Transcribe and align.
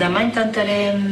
demà 0.00 0.22
intentarem 0.24 1.02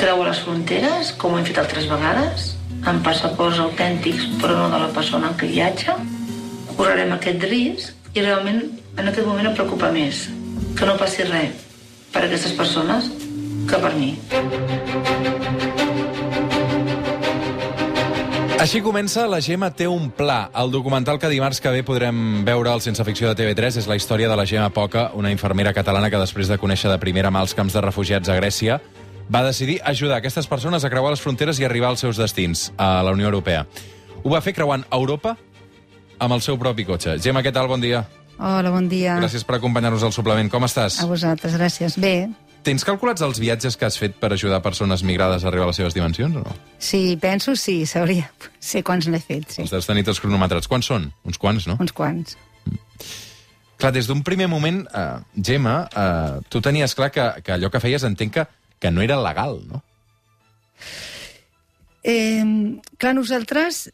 creuar 0.00 0.28
les 0.28 0.40
fronteres, 0.44 1.12
com 1.20 1.32
ho 1.32 1.38
hem 1.40 1.46
fet 1.48 1.60
altres 1.62 1.86
vegades, 1.88 2.50
amb 2.90 3.04
passaports 3.04 3.60
autèntics, 3.64 4.26
però 4.42 4.58
no 4.58 4.68
de 4.72 4.80
la 4.82 4.90
persona 4.96 5.30
en 5.32 5.38
què 5.40 5.48
viatja. 5.48 5.96
Correrem 6.76 7.16
aquest 7.16 7.48
risc 7.48 8.16
i 8.16 8.24
realment 8.24 8.62
en 8.98 9.08
aquest 9.08 9.26
moment 9.26 9.48
em 9.48 9.56
preocupa 9.56 9.92
més 9.94 10.26
que 10.76 10.88
no 10.88 10.98
passi 11.00 11.24
res 11.28 11.66
per 12.12 12.24
a 12.24 12.28
aquestes 12.28 12.56
persones 12.60 13.08
que 13.70 13.80
per 13.80 13.94
mi. 13.96 14.14
Així 18.60 18.82
comença 18.84 19.22
La 19.24 19.38
Gemma 19.40 19.70
té 19.72 19.86
un 19.88 20.10
pla. 20.12 20.50
El 20.60 20.68
documental 20.68 21.16
que 21.16 21.30
dimarts 21.32 21.62
que 21.64 21.70
ve 21.72 21.80
podrem 21.80 22.42
veure 22.44 22.68
al 22.68 22.82
Sense 22.84 23.00
Ficció 23.08 23.30
de 23.30 23.38
TV3 23.38 23.78
és 23.80 23.86
la 23.88 23.96
història 23.96 24.28
de 24.28 24.36
la 24.36 24.44
Gemma 24.44 24.68
Poca, 24.68 25.06
una 25.16 25.30
infermera 25.32 25.72
catalana 25.72 26.10
que 26.12 26.20
després 26.20 26.50
de 26.50 26.58
conèixer 26.60 26.90
de 26.92 26.98
primera 27.00 27.30
mà 27.32 27.40
els 27.40 27.56
camps 27.56 27.72
de 27.72 27.80
refugiats 27.80 28.28
a 28.28 28.36
Grècia 28.36 28.76
va 29.32 29.40
decidir 29.46 29.78
ajudar 29.80 30.18
aquestes 30.20 30.44
persones 30.50 30.84
a 30.84 30.90
creuar 30.92 31.14
les 31.14 31.24
fronteres 31.24 31.56
i 31.56 31.64
arribar 31.64 31.88
als 31.94 32.04
seus 32.04 32.20
destins, 32.20 32.66
a 32.76 33.00
la 33.00 33.16
Unió 33.16 33.30
Europea. 33.32 33.64
Ho 34.20 34.28
va 34.28 34.42
fer 34.44 34.52
creuant 34.52 34.84
Europa 34.92 35.38
amb 36.18 36.36
el 36.36 36.44
seu 36.44 36.60
propi 36.60 36.84
cotxe. 36.84 37.16
Gemma, 37.16 37.40
què 37.40 37.54
tal? 37.56 37.70
Bon 37.70 37.80
dia. 37.80 38.04
Hola, 38.36 38.68
bon 38.76 38.92
dia. 38.92 39.16
Gràcies 39.24 39.48
per 39.48 39.56
acompanyar-nos 39.56 40.04
al 40.04 40.12
suplement. 40.12 40.52
Com 40.52 40.68
estàs? 40.68 41.00
A 41.00 41.08
vosaltres, 41.08 41.56
gràcies. 41.56 41.96
Bé, 41.96 42.28
Tens 42.66 42.84
calculats 42.84 43.22
els 43.24 43.38
viatges 43.40 43.76
que 43.80 43.86
has 43.88 43.96
fet 43.96 44.18
per 44.20 44.32
ajudar 44.34 44.60
persones 44.60 45.02
migrades 45.06 45.44
a 45.44 45.48
arribar 45.48 45.64
a 45.64 45.70
les 45.70 45.78
seves 45.80 45.96
dimensions 45.96 46.36
o 46.36 46.42
no? 46.44 46.56
si 46.78 47.16
penso, 47.20 47.54
sí, 47.56 47.86
sabria. 47.86 48.30
Sé 48.60 48.82
quants 48.84 49.08
n'he 49.08 49.20
fet, 49.20 49.48
sí. 49.48 49.62
Els 49.64 49.72
deus 49.72 49.88
tenir 49.88 50.04
tots 50.04 50.20
cronometrats. 50.20 50.68
Quants 50.68 50.90
són? 50.92 51.08
Uns 51.24 51.40
quants, 51.40 51.66
no? 51.70 51.78
Uns 51.80 51.94
quants. 51.96 52.36
Clar, 53.80 53.92
des 53.96 54.08
d'un 54.10 54.20
primer 54.22 54.48
moment, 54.52 54.82
eh, 54.92 55.20
Gemma, 55.40 55.76
eh, 55.88 56.40
tu 56.52 56.60
tenies 56.60 56.94
clar 56.94 57.08
que, 57.10 57.24
que 57.42 57.54
allò 57.56 57.70
que 57.72 57.80
feies 57.80 58.04
entenc 58.04 58.34
que, 58.34 58.44
que 58.78 58.90
no 58.92 59.00
era 59.00 59.16
legal, 59.16 59.56
no? 59.64 59.80
Eh, 62.04 62.44
clar, 63.00 63.14
nosaltres 63.16 63.86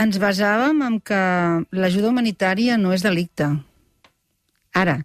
ens 0.00 0.20
basàvem 0.20 0.84
en 0.84 1.00
que 1.00 1.20
l'ajuda 1.72 2.12
humanitària 2.12 2.76
no 2.80 2.92
és 2.92 3.04
delicte. 3.04 3.48
Ara, 4.76 5.00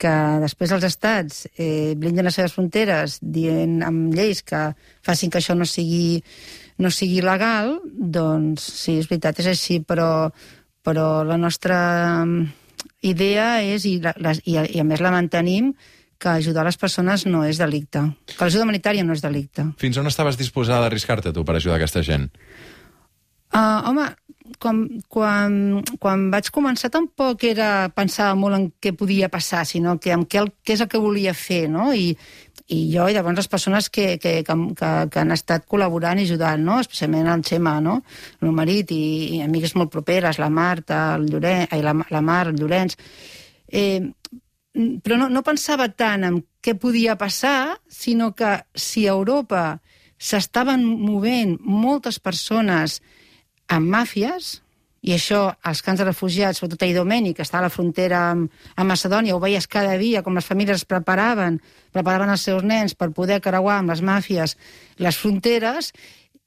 que 0.00 0.12
després 0.42 0.72
els 0.74 0.84
estats 0.88 1.44
eh, 1.54 1.94
blinden 1.96 2.26
les 2.26 2.36
seves 2.36 2.54
fronteres 2.56 3.18
dient 3.22 3.80
amb 3.86 4.14
lleis 4.14 4.42
que 4.42 4.66
facin 5.06 5.30
que 5.30 5.38
això 5.40 5.54
no 5.54 5.66
sigui, 5.68 6.20
no 6.82 6.90
sigui 6.90 7.22
legal, 7.24 7.78
doncs 7.94 8.66
sí, 8.82 8.98
és 8.98 9.08
veritat, 9.10 9.40
és 9.44 9.52
així, 9.54 9.80
però, 9.80 10.28
però 10.84 11.08
la 11.26 11.38
nostra 11.40 11.78
mm, 12.24 12.46
idea 13.06 13.48
és, 13.62 13.86
i, 13.86 13.98
la, 14.02 14.16
la, 14.18 14.34
i, 14.44 14.58
a, 14.58 14.66
i 14.66 14.82
a 14.82 14.86
més 14.88 15.04
la 15.04 15.14
mantenim, 15.14 15.72
que 16.18 16.30
ajudar 16.30 16.64
les 16.64 16.78
persones 16.80 17.26
no 17.28 17.42
és 17.44 17.58
delicte. 17.60 18.00
Que 18.32 18.46
l'ajuda 18.46 18.64
humanitària 18.64 19.04
no 19.04 19.14
és 19.14 19.22
delicte. 19.22 19.66
Fins 19.80 19.98
on 20.00 20.08
estaves 20.08 20.38
disposada 20.40 20.86
a 20.86 20.90
arriscar-te 20.90 21.34
tu 21.34 21.44
per 21.44 21.58
ajudar 21.58 21.76
aquesta 21.76 22.02
gent? 22.06 22.30
Uh, 23.54 23.84
home, 23.90 24.08
quan, 24.60 24.80
quan, 25.08 25.82
quan 26.00 26.28
vaig 26.32 26.50
començar 26.52 26.90
tampoc 26.92 27.44
era 27.48 27.88
pensar 27.94 28.32
molt 28.36 28.58
en 28.58 28.66
què 28.80 28.92
podia 28.96 29.30
passar, 29.32 29.64
sinó 29.66 29.96
que 29.98 30.12
en 30.14 30.26
què, 30.28 30.44
què 30.64 30.76
és 30.76 30.82
el 30.84 30.90
que 30.92 31.00
volia 31.00 31.34
fer, 31.34 31.64
no? 31.72 31.92
I, 31.94 32.12
i 32.68 32.78
jo 32.92 33.06
i 33.08 33.16
llavors 33.16 33.42
les 33.42 33.50
persones 33.52 33.90
que, 33.92 34.18
que, 34.20 34.38
que, 34.44 34.56
que, 34.76 34.90
que 35.12 35.20
han 35.20 35.32
estat 35.34 35.66
col·laborant 35.68 36.20
i 36.20 36.26
ajudant, 36.28 36.64
no? 36.64 36.78
especialment 36.80 37.28
el 37.28 37.44
Xema, 37.44 37.78
no? 37.84 37.98
el 38.40 38.48
meu 38.48 38.54
marit 38.56 38.92
i, 38.94 39.04
i 39.36 39.42
amigues 39.44 39.74
molt 39.76 39.92
properes, 39.92 40.40
la 40.40 40.50
Marta, 40.52 41.02
el 41.18 41.28
Llorenç, 41.28 41.72
ai, 41.72 41.82
la, 41.84 41.96
la 42.10 42.22
Mar, 42.24 42.46
el 42.52 42.60
Llorenç. 42.60 42.96
Eh, 43.68 44.00
però 44.74 45.18
no, 45.20 45.28
no 45.30 45.44
pensava 45.46 45.90
tant 45.92 46.24
en 46.26 46.40
què 46.64 46.74
podia 46.80 47.18
passar, 47.20 47.76
sinó 47.88 48.32
que 48.34 48.56
si 48.74 49.04
a 49.06 49.12
Europa 49.12 49.78
s'estaven 50.18 50.84
movent 50.84 51.58
moltes 51.60 52.18
persones 52.18 53.02
amb 53.68 53.90
màfies, 53.90 54.58
i 55.04 55.12
això 55.12 55.50
als 55.68 55.82
camps 55.84 56.00
de 56.00 56.06
refugiats, 56.08 56.58
sobretot 56.58 56.82
a 56.82 56.88
Idomeni, 56.88 57.34
que 57.36 57.44
està 57.44 57.58
a 57.60 57.66
la 57.66 57.72
frontera 57.72 58.22
amb, 58.30 58.52
amb 58.72 58.88
Macedònia, 58.88 59.34
ho 59.36 59.40
veies 59.42 59.68
cada 59.68 59.98
dia, 60.00 60.22
com 60.24 60.36
les 60.38 60.48
famílies 60.48 60.80
es 60.80 60.88
preparaven, 60.88 61.58
preparaven 61.92 62.32
els 62.32 62.46
seus 62.48 62.64
nens 62.64 62.96
per 62.96 63.10
poder 63.12 63.42
creuar 63.44 63.82
amb 63.82 63.92
les 63.92 64.00
màfies 64.00 64.56
les 65.04 65.18
fronteres, 65.20 65.92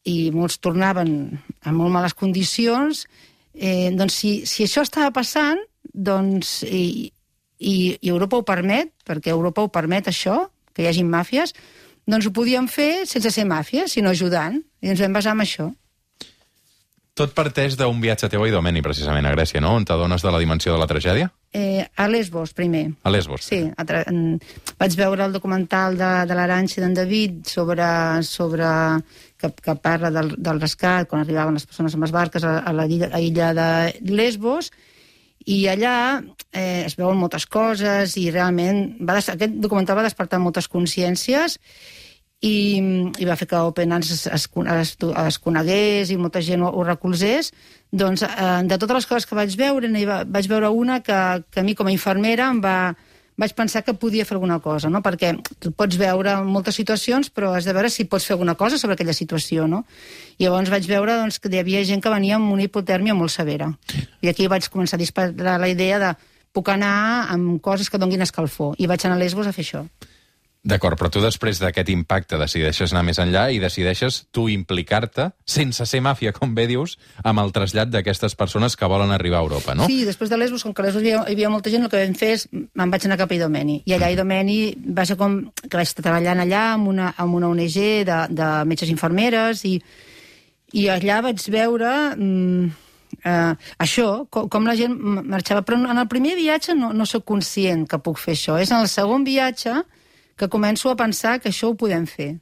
i 0.08 0.32
molts 0.34 0.58
tornaven 0.64 1.12
en 1.38 1.76
molt 1.76 1.94
males 1.94 2.16
condicions, 2.18 3.06
eh, 3.54 3.92
doncs 3.94 4.18
si, 4.24 4.32
si 4.50 4.66
això 4.66 4.82
estava 4.88 5.12
passant, 5.14 5.62
doncs, 5.94 6.62
i, 6.64 7.12
i, 7.60 7.76
i 8.02 8.10
Europa 8.10 8.40
ho 8.40 8.46
permet, 8.48 8.94
perquè 9.06 9.34
Europa 9.36 9.66
ho 9.66 9.74
permet 9.74 10.10
això, 10.10 10.46
que 10.74 10.86
hi 10.86 10.90
hagi 10.90 11.04
màfies, 11.06 11.54
doncs 12.08 12.26
ho 12.26 12.34
podíem 12.34 12.70
fer 12.72 13.06
sense 13.10 13.34
ser 13.36 13.46
màfies, 13.46 13.94
sinó 13.94 14.14
ajudant, 14.16 14.62
i 14.82 14.94
ens 14.94 15.04
vam 15.04 15.18
basar 15.18 15.36
en 15.36 15.44
això. 15.44 15.68
Tot 17.18 17.32
parteix 17.34 17.74
d'un 17.74 17.98
viatge 17.98 18.28
teu 18.30 18.44
a 18.46 18.48
Idomeni, 18.48 18.84
precisament, 18.86 19.26
a 19.26 19.32
Grècia, 19.34 19.62
no? 19.64 19.72
On 19.80 19.86
t'adones 19.90 20.22
de 20.22 20.34
la 20.34 20.38
dimensió 20.38 20.76
de 20.76 20.78
la 20.78 20.86
tragèdia? 20.90 21.32
Eh, 21.50 21.82
a 21.82 22.06
Lesbos, 22.12 22.52
primer. 22.54 22.84
A 23.02 23.10
Lesbos. 23.10 23.48
Sí, 23.48 23.64
a 23.74 23.86
tra... 23.90 24.04
vaig 24.78 24.98
veure 25.00 25.26
el 25.26 25.34
documental 25.34 25.98
de, 25.98 26.12
de 26.30 26.38
l'Aranxa 26.38 26.78
i 26.78 26.84
d'en 26.84 26.94
David 26.94 27.40
sobre, 27.50 27.88
sobre 28.28 28.68
que, 29.42 29.50
que 29.50 29.76
parla 29.82 30.14
del, 30.14 30.36
del 30.38 30.62
rescat, 30.62 31.10
quan 31.10 31.26
arribaven 31.26 31.58
les 31.58 31.66
persones 31.66 31.98
amb 31.98 32.06
les 32.06 32.14
barques 32.14 32.46
a, 32.46 32.60
a 32.62 32.76
la 32.78 32.86
illa, 32.86 33.10
a 33.10 33.24
illa 33.24 33.50
de 33.58 33.68
Lesbos, 34.14 34.70
i 35.48 35.64
allà 35.72 35.98
eh, 36.52 36.84
es 36.86 36.98
veuen 37.00 37.18
moltes 37.18 37.48
coses 37.50 38.14
i 38.20 38.28
realment 38.30 38.98
va 39.02 39.18
des... 39.18 39.32
aquest 39.34 39.58
documental 39.64 39.98
va 39.98 40.06
despertar 40.06 40.44
moltes 40.44 40.68
consciències 40.70 41.58
i, 42.42 42.56
i 43.18 43.26
va 43.26 43.36
fer 43.40 43.48
que 43.50 43.58
Open 43.58 43.94
Arms 43.96 44.12
es, 44.14 44.28
es, 44.28 44.46
es, 44.46 44.96
es 45.26 45.40
conegués 45.42 46.12
i 46.14 46.18
molta 46.22 46.42
gent 46.46 46.62
ho, 46.62 46.70
ho 46.70 46.86
recolzés, 46.86 47.52
doncs 47.92 48.24
eh, 48.28 48.62
de 48.68 48.78
totes 48.78 49.00
les 49.00 49.10
coses 49.10 49.26
que 49.26 49.38
vaig 49.38 49.56
veure, 49.58 49.90
va, 50.06 50.24
vaig 50.24 50.50
veure 50.50 50.70
una 50.70 51.02
que, 51.02 51.20
que 51.50 51.62
a 51.62 51.66
mi 51.66 51.74
com 51.76 51.90
a 51.90 51.94
infermera 51.94 52.52
em 52.54 52.62
va, 52.62 52.94
vaig 53.38 53.54
pensar 53.58 53.84
que 53.86 53.94
podia 53.94 54.26
fer 54.26 54.36
alguna 54.36 54.60
cosa, 54.60 54.90
no? 54.90 55.02
perquè 55.06 55.36
tu 55.62 55.72
pots 55.78 55.98
veure 55.98 56.36
moltes 56.46 56.78
situacions, 56.78 57.30
però 57.30 57.56
has 57.58 57.66
de 57.66 57.74
veure 57.74 57.90
si 57.94 58.06
pots 58.06 58.26
fer 58.26 58.36
alguna 58.36 58.58
cosa 58.58 58.78
sobre 58.82 58.98
aquella 58.98 59.14
situació. 59.18 59.66
No? 59.70 59.84
I 60.38 60.46
llavors 60.46 60.74
vaig 60.74 60.90
veure 60.90 61.20
doncs, 61.22 61.38
que 61.40 61.50
hi 61.54 61.62
havia 61.62 61.84
gent 61.86 62.02
que 62.02 62.14
venia 62.14 62.38
amb 62.38 62.54
una 62.54 62.66
hipotèrmia 62.66 63.18
molt 63.18 63.34
severa. 63.34 63.72
I 64.22 64.34
aquí 64.34 64.50
vaig 64.50 64.70
començar 64.74 64.98
a 64.98 65.02
disparar 65.06 65.58
la 65.62 65.70
idea 65.70 66.02
de 66.02 66.14
puc 66.54 66.70
anar 66.74 67.30
amb 67.34 67.62
coses 67.62 67.90
que 67.90 68.02
donguin 68.02 68.26
escalfor. 68.26 68.74
I 68.82 68.90
vaig 68.90 69.06
anar 69.06 69.18
a 69.18 69.22
Lesbos 69.22 69.50
a 69.50 69.54
fer 69.54 69.66
això. 69.66 69.86
D'acord, 70.68 70.98
però 71.00 71.08
tu 71.08 71.22
després 71.24 71.62
d'aquest 71.62 71.88
impacte 71.94 72.36
decideixes 72.40 72.92
anar 72.92 73.06
més 73.08 73.20
enllà 73.24 73.46
i 73.56 73.60
decideixes 73.64 74.26
tu 74.36 74.50
implicar-te, 74.52 75.30
sense 75.48 75.86
ser 75.88 76.02
màfia, 76.04 76.34
com 76.36 76.52
bé 76.58 76.66
dius, 76.68 76.98
amb 77.24 77.40
el 77.40 77.54
trasllat 77.56 77.94
d'aquestes 77.94 78.36
persones 78.36 78.76
que 78.76 78.90
volen 78.92 79.14
arribar 79.16 79.40
a 79.40 79.46
Europa, 79.46 79.78
no? 79.80 79.88
Sí, 79.88 80.02
després 80.04 80.34
de 80.34 80.40
Lesbos, 80.42 80.66
com 80.68 80.74
que 80.76 80.84
a 80.84 80.88
Lesbos 80.90 81.06
hi 81.06 81.14
havia, 81.14 81.22
hi 81.24 81.38
havia 81.38 81.52
molta 81.54 81.72
gent, 81.72 81.88
el 81.88 81.94
que 81.94 82.02
vam 82.02 82.18
fer 82.20 82.34
és, 82.36 82.44
me'n 82.52 82.92
vaig 82.92 83.08
anar 83.08 83.20
cap 83.22 83.32
a 83.32 83.38
Idomeni. 83.38 83.78
I 83.88 83.96
allà 83.96 84.10
a 84.10 84.16
Idomeni 84.18 84.58
va 84.98 85.08
ser 85.08 85.16
com 85.16 85.40
que 85.62 85.72
vaig 85.72 85.88
estar 85.88 86.04
treballant 86.04 86.44
allà 86.44 86.66
amb 86.74 86.92
una, 86.92 87.14
amb 87.16 87.40
una 87.40 87.54
ONG 87.54 87.78
de, 88.10 88.20
de 88.36 88.50
metges 88.68 88.92
infermeres 88.92 89.64
i, 89.72 89.78
i 90.76 90.90
allà 90.92 91.22
vaig 91.30 91.48
veure... 91.54 91.94
Mm, 92.18 92.84
Uh, 93.24 93.56
això, 93.82 94.28
com, 94.30 94.50
com 94.52 94.66
la 94.68 94.76
gent 94.78 94.94
marxava. 95.32 95.64
Però 95.66 95.78
en 95.80 95.98
el 95.98 96.10
primer 96.12 96.36
viatge 96.38 96.76
no, 96.78 96.92
no 96.94 97.06
sóc 97.08 97.24
conscient 97.26 97.86
que 97.90 97.98
puc 98.04 98.20
fer 98.22 98.36
això. 98.36 98.58
És 98.62 98.70
en 98.70 98.84
el 98.84 98.90
segon 98.92 99.24
viatge 99.26 99.74
que 100.38 100.50
començo 100.54 100.92
a 100.92 100.98
pensar 101.00 101.40
que 101.42 101.50
això 101.50 101.72
ho 101.72 101.78
podem 101.78 102.06
fer. 102.08 102.36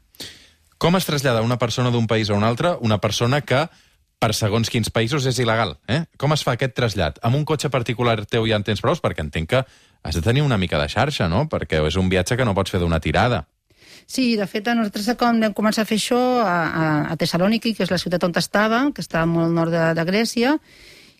Com 0.77 0.97
es 0.99 1.07
trasllada 1.07 1.41
una 1.45 1.57
persona 1.57 1.91
d'un 1.91 2.07
país 2.07 2.29
a 2.29 2.35
un 2.35 2.43
altre, 2.43 2.75
una 2.81 2.99
persona 2.99 3.41
que 3.41 3.65
per 4.19 4.33
segons 4.33 4.69
quins 4.71 4.91
països 4.91 5.25
és 5.29 5.39
il·legal. 5.39 5.75
Eh? 5.91 6.03
Com 6.19 6.33
es 6.35 6.43
fa 6.43 6.55
aquest 6.55 6.75
trasllat? 6.75 7.19
Amb 7.23 7.39
un 7.39 7.45
cotxe 7.47 7.69
particular 7.71 8.17
teu 8.25 8.47
ja 8.49 8.59
en 8.59 8.65
tens 8.67 8.81
prou? 8.83 8.95
Perquè 9.01 9.23
entenc 9.23 9.49
que 9.51 9.63
has 10.05 10.15
de 10.15 10.23
tenir 10.23 10.43
una 10.45 10.57
mica 10.57 10.79
de 10.81 10.87
xarxa, 10.91 11.29
no? 11.31 11.45
Perquè 11.51 11.81
és 11.87 11.99
un 11.99 12.09
viatge 12.09 12.37
que 12.37 12.45
no 12.47 12.55
pots 12.55 12.73
fer 12.73 12.81
d'una 12.83 13.01
tirada. 13.03 13.45
Sí, 14.05 14.35
de 14.37 14.45
fet, 14.45 14.67
nosaltres 14.67 15.07
com 15.17 15.39
vam 15.41 15.53
començar 15.57 15.81
a 15.85 15.89
fer 15.89 15.97
això 15.97 16.19
a, 16.43 16.57
a, 16.67 16.85
a 17.13 17.15
Tessaloniki, 17.17 17.73
que 17.73 17.85
és 17.85 17.91
la 17.93 17.97
ciutat 18.01 18.23
on 18.27 18.35
estava, 18.37 18.83
que 18.93 19.01
està 19.01 19.23
molt 19.25 19.49
al 19.49 19.55
nord 19.57 19.73
de, 19.73 19.85
de 19.97 20.05
Grècia, 20.05 20.59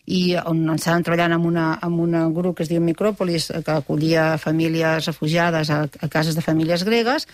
i 0.06 0.36
on 0.38 0.62
estàvem 0.76 1.04
treballant 1.06 1.34
amb, 1.36 1.46
una, 1.50 1.66
amb 1.82 2.00
un 2.04 2.16
grup 2.34 2.58
que 2.58 2.66
es 2.66 2.70
diu 2.70 2.82
Micròpolis, 2.82 3.50
que 3.66 3.74
acollia 3.74 4.36
famílies 4.38 5.10
refugiades 5.10 5.70
a, 5.74 5.82
a 5.86 6.08
cases 6.08 6.38
de 6.38 6.44
famílies 6.46 6.84
gregues, 6.86 7.26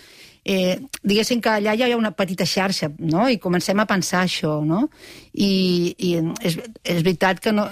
eh, 0.45 0.81
diguéssim 1.03 1.43
que 1.43 1.53
allà 1.53 1.75
hi 1.77 1.85
ha 1.85 1.99
una 1.99 2.15
petita 2.17 2.47
xarxa, 2.49 2.91
no? 2.99 3.29
I 3.29 3.39
comencem 3.43 3.79
a 3.79 3.87
pensar 3.87 4.25
això, 4.25 4.61
no? 4.65 4.87
I, 5.33 5.53
i 5.99 6.15
és, 6.41 6.59
és 6.83 7.05
veritat 7.05 7.45
que 7.45 7.53
no, 7.53 7.69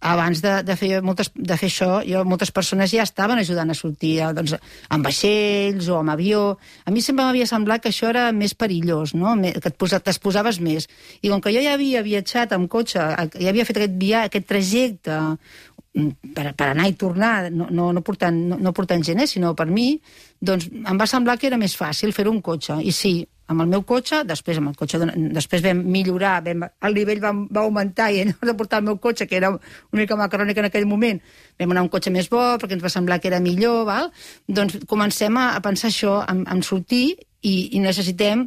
abans 0.00 0.40
de, 0.42 0.52
de, 0.62 0.74
fer 0.78 1.00
moltes, 1.02 1.30
de 1.34 1.56
fer 1.58 1.68
això, 1.68 1.88
jo, 2.06 2.22
moltes 2.28 2.52
persones 2.54 2.92
ja 2.94 3.02
estaven 3.02 3.40
ajudant 3.40 3.70
a 3.70 3.76
sortir 3.76 4.14
doncs, 4.34 4.54
amb 4.94 5.06
vaixells 5.06 5.88
o 5.90 5.98
amb 5.98 6.12
avió. 6.14 6.42
A 6.86 6.94
mi 6.94 7.02
sempre 7.02 7.24
m'havia 7.24 7.48
semblat 7.50 7.82
que 7.82 7.90
això 7.90 8.10
era 8.12 8.28
més 8.32 8.54
perillós, 8.54 9.14
no? 9.18 9.34
que 9.42 9.72
t'exposaves 9.72 10.60
més. 10.62 10.86
I 11.22 11.32
com 11.32 11.42
que 11.42 11.54
jo 11.54 11.62
ja 11.64 11.74
havia 11.74 12.04
viatjat 12.06 12.54
amb 12.54 12.70
cotxe, 12.70 13.00
ja 13.02 13.50
havia 13.50 13.66
fet 13.66 13.80
aquest, 13.80 13.98
via, 13.98 14.22
aquest 14.28 14.46
trajecte 14.46 15.18
mm, 15.18 16.30
per, 16.36 16.52
per 16.54 16.70
anar 16.70 16.86
i 16.86 16.94
tornar, 16.98 17.50
no, 17.50 17.66
no, 17.70 17.90
no, 17.96 18.04
portant, 18.06 18.38
no, 18.52 18.60
no 18.62 18.74
portant 18.76 19.02
gent, 19.02 19.24
eh, 19.24 19.26
sinó 19.30 19.56
per 19.58 19.66
mi, 19.66 19.96
doncs 20.38 20.70
em 20.70 21.00
va 21.00 21.10
semblar 21.10 21.40
que 21.40 21.50
era 21.50 21.58
més 21.58 21.74
fàcil 21.74 22.14
fer-ho 22.14 22.30
un 22.30 22.42
cotxe. 22.44 22.78
I 22.86 22.94
sí, 22.94 23.16
amb 23.48 23.64
el 23.64 23.70
meu 23.72 23.82
cotxe, 23.88 24.22
després 24.28 24.60
amb 24.60 24.70
el 24.70 24.76
cotxe 24.76 25.00
després 25.34 25.62
vam 25.64 25.80
millorar, 25.88 26.38
vam, 26.44 26.66
el 26.68 26.96
nivell 26.96 27.20
va, 27.22 27.32
va 27.32 27.64
augmentar 27.64 28.10
i 28.12 28.22
hem 28.22 28.32
de 28.50 28.54
portar 28.58 28.82
el 28.82 28.88
meu 28.90 28.98
cotxe, 29.02 29.26
que 29.26 29.38
era 29.40 29.50
una 29.54 30.00
mica 30.02 30.18
macarònica 30.20 30.60
en 30.62 30.68
aquell 30.68 30.88
moment, 30.88 31.20
vam 31.60 31.72
anar 31.72 31.84
a 31.84 31.88
un 31.88 31.92
cotxe 31.92 32.12
més 32.14 32.28
bo 32.32 32.42
perquè 32.60 32.76
ens 32.76 32.84
va 32.84 32.92
semblar 32.92 33.20
que 33.22 33.30
era 33.32 33.40
millor, 33.44 33.84
val? 33.88 34.10
doncs 34.46 34.78
comencem 34.88 35.36
a, 35.40 35.50
a 35.56 35.62
pensar 35.64 35.88
això, 35.92 36.18
en, 36.28 36.44
en 36.50 36.64
sortir 36.66 37.06
i, 37.40 37.54
i 37.72 37.80
necessitem 37.80 38.44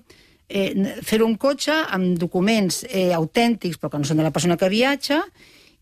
eh, 0.49 0.99
fer 1.07 1.21
un 1.25 1.37
cotxe 1.41 1.81
amb 1.89 2.19
documents 2.21 2.83
eh, 2.89 3.09
autèntics, 3.17 3.81
però 3.81 3.93
que 3.93 4.03
no 4.03 4.07
són 4.09 4.21
de 4.21 4.27
la 4.27 4.35
persona 4.35 4.59
que 4.59 4.69
viatja, 4.69 5.23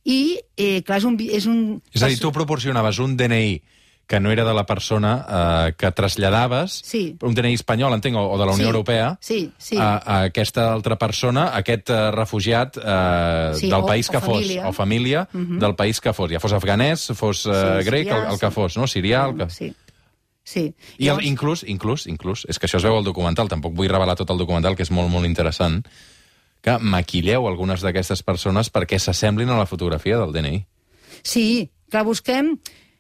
i, 0.08 0.40
eh, 0.56 0.80
clar, 0.88 1.02
és 1.02 1.10
un... 1.10 1.20
És, 1.28 1.50
un... 1.50 1.60
és 1.92 2.06
a 2.06 2.10
dir, 2.12 2.22
tu 2.22 2.32
proporcionaves 2.36 3.02
un 3.04 3.18
DNI 3.20 3.60
que 4.10 4.20
no 4.20 4.32
era 4.34 4.42
de 4.44 4.54
la 4.58 4.66
persona 4.66 5.12
eh, 5.30 5.74
que 5.78 5.92
traslladaves, 5.94 6.74
sí. 6.84 7.16
un 7.22 7.36
DNI 7.38 7.54
espanyol, 7.54 7.94
entenc, 7.94 8.18
o, 8.18 8.24
o 8.34 8.38
de 8.42 8.46
la 8.48 8.54
Unió 8.56 8.66
sí. 8.66 8.70
Europea, 8.72 9.10
sí, 9.22 9.52
sí. 9.62 9.78
A, 9.78 9.98
a 10.02 10.16
aquesta 10.32 10.72
altra 10.74 10.98
persona, 10.98 11.44
a 11.54 11.60
aquest 11.62 11.92
uh, 11.94 12.10
refugiat 12.16 12.80
uh, 12.82 13.54
Sí, 13.54 13.70
del 13.70 13.84
o- 13.84 13.86
país 13.86 14.10
o 14.10 14.16
que 14.16 14.20
família. 14.24 14.64
fos, 14.64 14.70
o 14.72 14.74
família 14.74 15.28
uh 15.32 15.38
-huh. 15.38 15.60
del 15.62 15.76
país 15.76 16.02
que 16.02 16.12
fos, 16.14 16.32
ja 16.32 16.40
fos 16.40 16.54
afganès, 16.58 17.06
fos 17.14 17.46
uh, 17.46 17.54
Sí, 17.54 17.86
grec, 17.86 18.08
sirià, 18.10 18.18
el, 18.26 18.34
el 18.34 18.40
que 18.40 18.48
sí. 18.50 18.54
fos, 18.54 18.78
no? 18.78 18.88
Sirià, 18.88 19.30
el 19.30 19.38
que... 19.38 19.50
Sí, 19.54 19.76
sí. 20.44 20.74
I 20.98 21.08
el, 21.10 21.24
inclús, 21.24 21.62
inclús, 21.64 22.08
inclús, 22.08 22.48
és 22.50 22.58
que 22.58 22.66
això 22.66 22.78
es 22.78 22.84
veu 22.84 22.98
al 22.98 23.04
documental, 23.04 23.48
tampoc 23.48 23.76
vull 23.78 23.88
revelar 23.94 24.16
tot 24.16 24.30
el 24.32 24.38
documental, 24.40 24.76
que 24.76 24.82
és 24.82 24.90
molt, 24.92 25.10
molt 25.14 25.28
interessant, 25.28 25.86
que 26.66 26.80
maquilleu 26.80 27.46
algunes 27.48 27.82
d'aquestes 27.82 28.24
persones 28.24 28.72
perquè 28.74 28.98
s'assemblin 28.98 29.50
a 29.50 29.58
la 29.60 29.68
fotografia 29.70 30.18
del 30.18 30.34
DNI. 30.34 30.66
Sí, 31.22 31.70
clar, 31.92 32.04
busquem, 32.06 32.58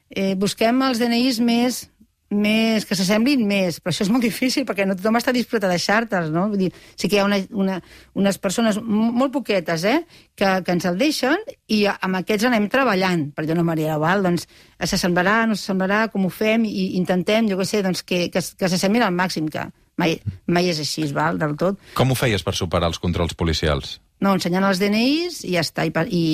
eh, 0.10 0.36
busquem 0.40 0.84
els 0.88 1.02
DNIs 1.02 1.40
més 1.46 1.86
més, 2.30 2.86
que 2.86 2.94
s'assemblin 2.94 3.42
més, 3.48 3.80
però 3.82 3.90
això 3.90 4.06
és 4.06 4.12
molt 4.14 4.24
difícil 4.24 4.66
perquè 4.66 4.86
no 4.86 4.96
tothom 4.98 5.18
està 5.18 5.34
disposat 5.34 5.66
a 5.66 5.72
deixar-te'ls, 5.72 6.30
no? 6.34 6.46
Vull 6.52 6.62
dir, 6.62 6.70
sí 6.94 7.10
que 7.10 7.18
hi 7.18 7.22
ha 7.24 7.26
una, 7.26 7.40
una, 7.58 7.80
unes 8.14 8.38
persones 8.38 8.78
molt 8.86 9.34
poquetes, 9.34 9.86
eh?, 9.90 10.04
que, 10.38 10.52
que 10.66 10.76
ens 10.76 10.86
el 10.86 11.00
deixen 11.00 11.42
i 11.74 11.82
amb 11.90 12.22
aquests 12.22 12.46
anem 12.52 12.70
treballant, 12.70 13.30
per 13.34 13.48
d'una 13.50 13.66
manera, 13.66 13.98
val? 14.02 14.22
Doncs 14.26 14.46
s'assemblarà, 14.78 15.42
no 15.50 15.58
s'assemblarà, 15.58 16.06
com 16.14 16.28
ho 16.28 16.34
fem, 16.34 16.70
i 16.70 16.92
intentem, 17.02 17.50
jo 17.50 17.58
què 17.60 17.66
sé, 17.66 17.82
doncs 17.86 18.06
que, 18.06 18.28
que, 18.30 18.46
que 18.62 18.72
s'assemblin 18.72 19.10
al 19.10 19.16
màxim, 19.18 19.50
que 19.50 19.66
mai, 20.00 20.20
mai 20.48 20.70
és 20.70 20.86
així, 20.86 21.10
val?, 21.16 21.42
del 21.42 21.58
tot. 21.58 21.82
Com 21.98 22.14
ho 22.14 22.20
feies 22.20 22.46
per 22.46 22.54
superar 22.54 22.94
els 22.94 23.02
controls 23.02 23.34
policials? 23.34 23.98
No, 24.22 24.36
ensenyant 24.38 24.70
els 24.70 24.82
DNIs 24.84 25.46
i 25.48 25.56
ja 25.58 25.66
està, 25.66 25.88
i, 25.88 25.94
i, 26.14 26.26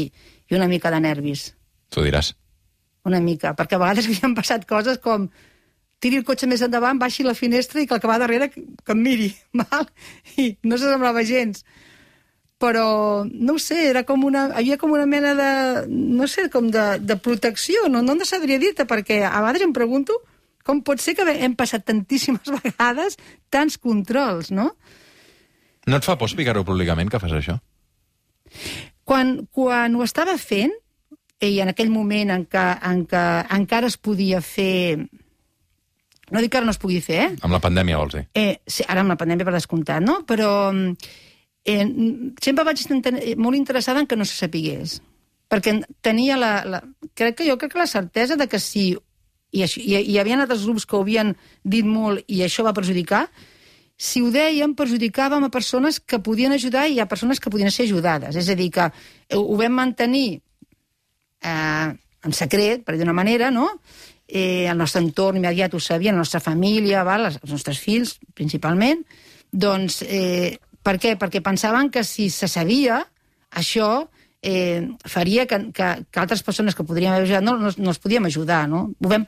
i 0.51 0.59
una 0.59 0.67
mica 0.67 0.91
de 0.91 0.99
nervis 0.99 1.53
Tu 1.93 2.01
diràs. 2.03 2.33
Una 3.05 3.21
mica, 3.21 3.53
perquè 3.57 3.77
a 3.77 3.81
vegades 3.81 4.07
havien 4.09 4.35
passat 4.37 4.67
coses 4.69 5.01
com 5.03 5.29
tiri 6.03 6.19
el 6.19 6.27
cotxe 6.27 6.49
més 6.49 6.61
endavant, 6.65 6.99
baixi 7.01 7.25
la 7.25 7.37
finestra 7.37 7.81
i 7.81 7.87
que 7.87 7.95
el 7.95 8.03
que 8.03 8.11
va 8.11 8.19
darrere 8.21 8.51
que, 8.51 8.61
que 8.85 8.93
em 8.93 9.01
miri, 9.01 9.31
val? 9.63 9.89
i 10.41 10.53
no 10.63 10.77
s'assemblava 10.77 11.25
gens. 11.27 11.65
Però, 12.61 13.25
no 13.27 13.57
ho 13.57 13.59
sé, 13.59 13.81
era 13.89 14.05
com 14.07 14.23
una, 14.23 14.45
havia 14.55 14.77
com 14.79 14.93
una 14.95 15.05
mena 15.09 15.33
de, 15.35 15.49
no 15.91 16.27
sé, 16.31 16.47
com 16.49 16.69
de, 16.71 16.85
de 17.03 17.17
protecció, 17.19 17.89
no, 17.91 18.01
no 18.01 18.15
em 18.15 18.23
sabria 18.27 18.59
dir-te, 18.61 18.85
perquè 18.87 19.25
a 19.27 19.41
vegades 19.41 19.65
em 19.65 19.75
pregunto 19.75 20.21
com 20.65 20.81
pot 20.81 21.01
ser 21.03 21.13
que 21.17 21.25
hem 21.29 21.53
passat 21.57 21.85
tantíssimes 21.85 22.49
vegades 22.63 23.19
tants 23.53 23.77
controls, 23.77 24.51
no? 24.55 24.71
No 25.85 25.99
et 25.99 26.07
fa 26.07 26.15
por 26.17 26.31
explicar-ho 26.31 26.65
públicament, 26.65 27.11
que 27.11 27.21
fas 27.21 27.35
això? 27.37 27.59
Quan, 29.05 29.35
quan 29.53 29.93
ho 29.93 30.01
estava 30.05 30.33
fent, 30.41 30.73
i 31.43 31.59
en 31.59 31.71
aquell 31.71 31.91
moment 31.91 32.31
en 32.31 32.45
què, 32.47 32.65
en 32.89 33.05
què 33.09 33.23
encara 33.57 33.91
es 33.91 33.97
podia 33.97 34.41
fer... 34.41 34.97
No 36.31 36.41
dic 36.41 36.49
que 36.53 36.57
ara 36.57 36.65
no 36.65 36.73
es 36.73 36.81
pugui 36.81 37.01
fer, 37.05 37.17
eh? 37.21 37.33
Amb 37.45 37.53
la 37.53 37.61
pandèmia, 37.61 37.99
vols 38.01 38.15
dir? 38.17 38.23
eh 38.33 38.57
sí, 38.65 38.85
ara 38.89 39.03
amb 39.03 39.13
la 39.13 39.17
pandèmia 39.19 39.45
per 39.45 39.53
descomptat, 39.53 40.01
no? 40.01 40.23
Però 40.25 40.49
eh, 40.73 41.85
sempre 42.41 42.65
vaig 42.65 42.81
estar 42.81 43.13
molt 43.37 43.59
interessada 43.59 44.01
en 44.01 44.07
que 44.07 44.17
no 44.17 44.25
se 44.25 44.37
sapigués. 44.39 45.01
Perquè 45.51 45.75
tenia 46.01 46.37
la, 46.39 46.53
la... 46.65 46.79
Crec 47.13 47.37
que 47.37 47.49
jo 47.49 47.59
crec 47.61 47.75
que 47.75 47.83
la 47.83 47.91
certesa 47.91 48.39
de 48.39 48.47
que 48.49 48.59
si... 48.59 48.93
I, 49.55 49.61
això, 49.63 49.79
i 49.79 50.01
hi 50.09 50.17
havia 50.19 50.39
altres 50.41 50.65
grups 50.65 50.87
que 50.89 50.97
ho 50.97 51.03
havien 51.05 51.35
dit 51.63 51.85
molt 51.85 52.25
i 52.27 52.41
això 52.43 52.65
va 52.65 52.73
perjudicar, 52.75 53.27
si 53.95 54.19
ho 54.19 54.31
dèiem, 54.33 54.73
perjudicàvem 54.75 55.45
a 55.45 55.51
persones 55.53 56.01
que 56.01 56.19
podien 56.19 56.51
ajudar 56.51 56.89
i 56.91 56.99
a 56.99 57.05
persones 57.07 57.39
que 57.39 57.53
podien 57.53 57.71
ser 57.71 57.85
ajudades. 57.85 58.35
És 58.35 58.49
a 58.51 58.57
dir, 58.57 58.67
que 58.73 58.89
ho 59.37 59.55
vam 59.61 59.77
mantenir 59.77 60.41
eh, 61.45 61.93
en 62.25 62.33
secret, 62.33 62.83
per 62.85 62.95
dir 62.95 63.03
d'una 63.03 63.15
manera, 63.15 63.51
no? 63.53 63.69
Eh, 64.25 64.65
el 64.65 64.77
nostre 64.77 65.03
entorn 65.03 65.37
immediat 65.37 65.73
ho 65.77 65.79
sabia, 65.79 66.13
la 66.13 66.23
nostra 66.23 66.41
família, 66.41 67.03
val? 67.05 67.29
els 67.29 67.39
nostres 67.51 67.79
fills, 67.79 68.17
principalment. 68.33 69.03
Doncs, 69.51 70.01
eh, 70.07 70.57
per 70.81 70.97
què? 71.01 71.15
Perquè 71.21 71.43
pensaven 71.45 71.91
que 71.93 72.03
si 72.03 72.31
se 72.33 72.49
sabia, 72.49 73.03
això 73.53 74.07
eh, 74.41 74.81
faria 75.05 75.45
que, 75.45 75.59
que, 75.73 75.91
que 76.09 76.19
altres 76.21 76.43
persones 76.43 76.75
que 76.75 76.85
podríem 76.85 77.13
haver 77.13 77.29
ajudat 77.29 77.45
no, 77.45 77.57
no, 77.61 77.71
no 77.77 77.93
els 77.93 78.01
podíem 78.01 78.27
ajudar, 78.29 78.65
no? 78.69 78.87
Ho 78.97 79.11
vam, 79.11 79.25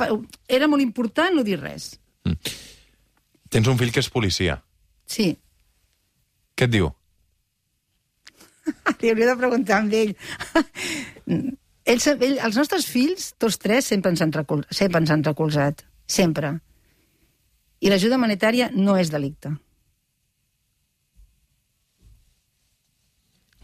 era 0.47 0.69
molt 0.69 0.85
important 0.85 1.37
no 1.37 1.45
dir 1.45 1.59
res. 1.61 1.93
Tens 3.49 3.69
un 3.69 3.77
fill 3.79 3.93
que 3.93 4.03
és 4.03 4.09
policia. 4.11 4.59
Sí. 5.07 5.31
Què 6.57 6.67
et 6.67 6.73
diu? 6.73 6.89
Li 8.99 9.13
hauria 9.13 9.31
de 9.31 9.37
preguntar 9.39 9.79
amb 9.79 9.93
ell. 9.95 10.13
Ell, 11.87 12.01
ell, 12.13 12.37
els 12.43 12.57
nostres 12.59 12.87
fills, 12.89 13.31
tots 13.41 13.59
tres, 13.63 13.87
sempre 13.93 14.11
ens 14.13 14.23
han, 14.23 14.33
recol, 14.35 14.65
sempre 14.71 15.01
ens 15.03 15.13
han 15.13 15.23
recolzat. 15.25 15.85
Sempre. 16.07 16.57
I 17.83 17.91
l'ajuda 17.91 18.17
humanitària 18.17 18.69
no 18.75 18.97
és 18.97 19.11
delicte. 19.13 19.51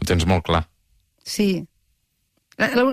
Ho 0.00 0.08
tens 0.08 0.26
molt 0.28 0.44
clar. 0.46 0.64
Sí. 1.24 1.64
La, 2.60 2.68
la, 2.76 2.84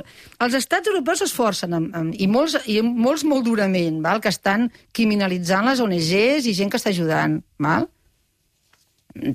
els 0.41 0.55
estats 0.57 0.89
europeus 0.89 1.21
s'esforcen, 1.21 1.75
i, 2.17 2.27
molts, 2.31 2.55
i 2.71 2.79
molts 2.81 3.25
molt 3.27 3.45
durament, 3.45 3.99
val? 4.01 4.21
que 4.23 4.31
estan 4.31 4.69
criminalitzant 4.95 5.67
les 5.67 5.83
ONGs 5.83 6.47
i 6.49 6.55
gent 6.57 6.71
que 6.71 6.79
està 6.81 6.89
ajudant. 6.95 7.41
Val? 7.61 7.85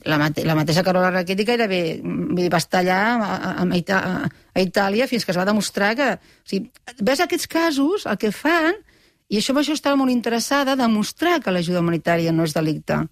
La, 0.09 0.17
mate, 0.19 0.45
la 0.49 0.55
mateixa 0.57 0.85
Carola 0.87 1.11
Rackete 1.13 1.45
gairebé 1.45 1.81
vull 2.03 2.39
dir, 2.39 2.51
va 2.53 2.61
estar 2.63 2.81
allà 2.81 3.01
a, 3.21 3.35
a, 3.53 3.97
a, 4.25 4.61
Itàlia 4.63 5.09
fins 5.11 5.27
que 5.27 5.35
es 5.35 5.39
va 5.39 5.45
demostrar 5.49 5.95
que... 5.99 6.13
O 6.17 6.49
sigui, 6.49 6.71
ves 7.05 7.21
aquests 7.21 7.51
casos, 7.51 8.07
el 8.09 8.17
que 8.21 8.33
fan, 8.33 8.79
i 9.29 9.41
això 9.41 9.57
això 9.59 9.77
estava 9.77 9.99
molt 10.01 10.15
interessada, 10.15 10.79
demostrar 10.79 11.41
que 11.45 11.53
l'ajuda 11.53 11.83
humanitària 11.85 12.33
no 12.33 12.47
és 12.47 12.57
delicte. 12.57 13.03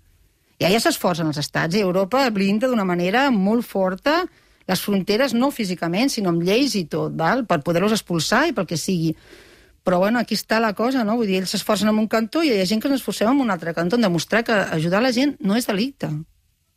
I 0.61 0.69
allà 0.69 0.81
s'esforcen 0.81 1.29
els 1.29 1.41
estats, 1.43 1.77
i 1.77 1.83
Europa 1.85 2.23
blinda 2.31 2.71
d'una 2.71 2.87
manera 2.87 3.27
molt 3.35 3.67
forta 3.67 4.23
les 4.65 4.81
fronteres, 4.81 5.35
no 5.37 5.51
físicament, 5.53 6.09
sinó 6.09 6.31
amb 6.33 6.45
lleis 6.47 6.75
i 6.79 6.87
tot, 6.89 7.13
val? 7.19 7.45
per 7.45 7.61
poder-los 7.67 7.93
expulsar 7.93 8.47
i 8.49 8.55
pel 8.57 8.69
que 8.71 8.79
sigui. 8.81 9.13
Però 9.85 9.99
bueno, 10.01 10.19
aquí 10.19 10.39
està 10.39 10.61
la 10.63 10.73
cosa, 10.73 11.05
no? 11.05 11.19
Vull 11.19 11.29
dir, 11.29 11.43
ells 11.43 11.53
s'esforcen 11.53 11.91
en 11.91 11.99
un 12.01 12.09
cantó 12.09 12.41
i 12.41 12.49
hi 12.49 12.63
ha 12.63 12.69
gent 12.71 12.81
que 12.81 12.89
ens 12.89 13.03
esforcem 13.03 13.29
en 13.29 13.43
un 13.45 13.53
altre 13.53 13.75
cantó, 13.77 13.99
en 14.01 14.07
demostrar 14.07 14.41
que 14.47 14.55
ajudar 14.79 15.03
la 15.05 15.13
gent 15.13 15.37
no 15.45 15.59
és 15.61 15.69
delicte. 15.69 16.09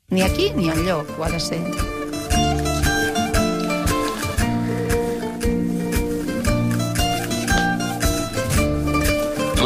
Ni 0.09 0.21
aquí 0.23 0.53
ni 0.55 0.69
enlloc 0.71 1.09
ho 1.19 1.23
ha 1.25 1.27
de 1.27 1.39
ser. 1.43 1.57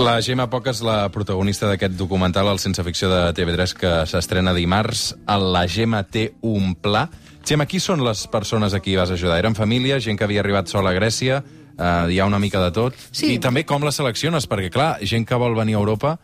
La 0.01 0.15
Gemma 0.25 0.47
Poc 0.49 0.71
és 0.71 0.81
la 0.81 1.11
protagonista 1.13 1.69
d'aquest 1.69 1.93
documental, 1.93 2.49
el 2.49 2.57
Sense 2.57 2.81
Ficció 2.81 3.11
de 3.11 3.21
TV3, 3.37 3.77
que 3.77 3.93
s'estrena 4.09 4.55
dimarts. 4.57 5.11
La 5.29 5.67
Gemma 5.69 6.01
té 6.09 6.31
un 6.41 6.73
pla. 6.73 7.05
Gemma, 7.45 7.69
qui 7.69 7.77
són 7.77 8.01
les 8.01 8.25
persones 8.25 8.73
a 8.73 8.81
qui 8.81 8.97
vas 8.97 9.13
ajudar? 9.13 9.37
Eren 9.45 9.53
família, 9.53 10.01
gent 10.01 10.17
que 10.17 10.25
havia 10.25 10.41
arribat 10.41 10.73
sola 10.73 10.89
a 10.89 10.97
Grècia, 10.97 11.43
eh, 11.77 12.05
hi 12.09 12.17
ha 12.17 12.25
una 12.25 12.41
mica 12.41 12.65
de 12.65 12.73
tot. 12.73 12.97
Sí. 13.11 13.35
I 13.35 13.37
també 13.37 13.61
com 13.61 13.85
les 13.85 14.01
selecciones, 14.01 14.49
perquè, 14.49 14.73
clar, 14.73 14.95
gent 15.05 15.29
que 15.29 15.37
vol 15.37 15.53
venir 15.53 15.77
a 15.77 15.83
Europa, 15.85 16.17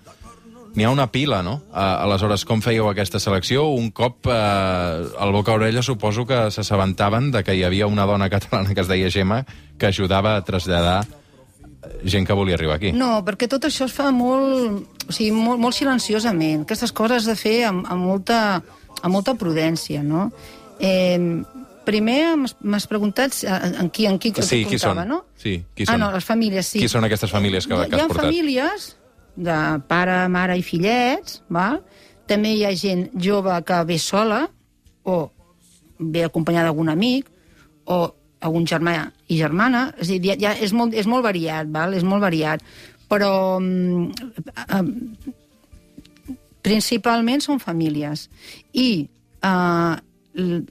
n'hi 0.78 0.86
ha 0.86 0.92
una 0.94 1.08
pila, 1.12 1.42
no? 1.44 1.56
Uh, 1.74 2.06
aleshores, 2.06 2.46
com 2.46 2.62
fèieu 2.62 2.86
aquesta 2.92 3.20
selecció? 3.20 3.66
Un 3.74 3.90
cop 3.92 4.28
uh, 4.30 5.10
al 5.18 5.32
boca 5.34 5.56
orella 5.58 5.82
suposo 5.82 6.26
que 6.30 6.38
s'assabentaven 6.54 7.32
de 7.34 7.42
que 7.44 7.56
hi 7.58 7.64
havia 7.66 7.88
una 7.90 8.06
dona 8.06 8.30
catalana 8.30 8.74
que 8.78 8.82
es 8.86 8.88
deia 8.92 9.10
Gemma 9.10 9.42
que 9.78 9.88
ajudava 9.90 10.36
a 10.38 10.44
traslladar 10.46 11.00
gent 12.06 12.26
que 12.28 12.34
volia 12.36 12.56
arribar 12.58 12.76
aquí. 12.78 12.92
No, 12.92 13.24
perquè 13.26 13.48
tot 13.50 13.64
això 13.66 13.86
es 13.88 13.94
fa 13.96 14.10
molt, 14.12 14.84
o 15.08 15.14
sigui, 15.16 15.32
molt, 15.32 15.60
molt 15.62 15.76
silenciosament. 15.78 16.66
Aquestes 16.68 16.92
coses 16.92 17.24
has 17.24 17.30
de 17.32 17.36
fer 17.40 17.62
amb, 17.70 17.86
amb, 17.88 18.04
molta, 18.04 18.40
amb 19.02 19.14
molta 19.14 19.34
prudència, 19.40 20.04
no? 20.04 20.28
Eh, 20.80 21.42
primer 21.88 22.36
m'has- 22.36 22.88
preguntat 22.92 23.38
en, 23.48 23.76
en 23.86 23.90
qui, 23.90 24.06
en 24.06 24.20
qui 24.20 24.34
Sí, 24.44 24.66
qui 24.68 24.78
són? 24.78 25.00
no? 25.08 25.24
Sí, 25.40 25.64
qui 25.74 25.84
Ah, 25.88 25.94
són? 25.94 26.00
no, 26.02 26.12
les 26.12 26.26
famílies, 26.26 26.68
sí. 26.68 26.80
Qui 26.84 26.90
són 26.92 27.06
aquestes 27.08 27.32
famílies 27.32 27.66
que, 27.66 27.74
Hi, 27.74 27.88
que 27.90 27.96
hi 27.96 28.00
has 28.00 28.04
ha 28.04 28.08
portat? 28.10 28.26
famílies 28.26 28.97
de 29.38 29.58
pare, 29.88 30.26
mare 30.34 30.58
i 30.58 30.66
fillets, 30.66 31.42
val? 31.54 31.82
també 32.28 32.52
hi 32.58 32.66
ha 32.68 32.74
gent 32.76 33.06
jove 33.24 33.54
que 33.64 33.78
ve 33.88 33.96
sola 34.04 34.42
o 35.08 35.32
ve 35.98 36.26
acompanyada 36.26 36.68
d'algun 36.68 36.90
amic 36.92 37.30
o 37.88 38.00
algun 38.44 38.68
germà 38.68 38.98
i 39.32 39.38
germana. 39.40 39.94
És, 39.98 40.12
dir, 40.12 40.36
ja, 40.42 40.52
és, 40.54 40.74
molt, 40.76 40.94
és 40.94 41.08
molt 41.08 41.24
variat, 41.26 41.70
val? 41.72 41.96
és 41.96 42.04
molt 42.04 42.22
variat. 42.22 42.64
Però 43.08 43.32
mm, 43.62 44.12
eh, 44.68 45.32
principalment 46.68 47.42
són 47.46 47.64
famílies. 47.64 48.28
I 48.76 49.08
eh, 49.08 49.96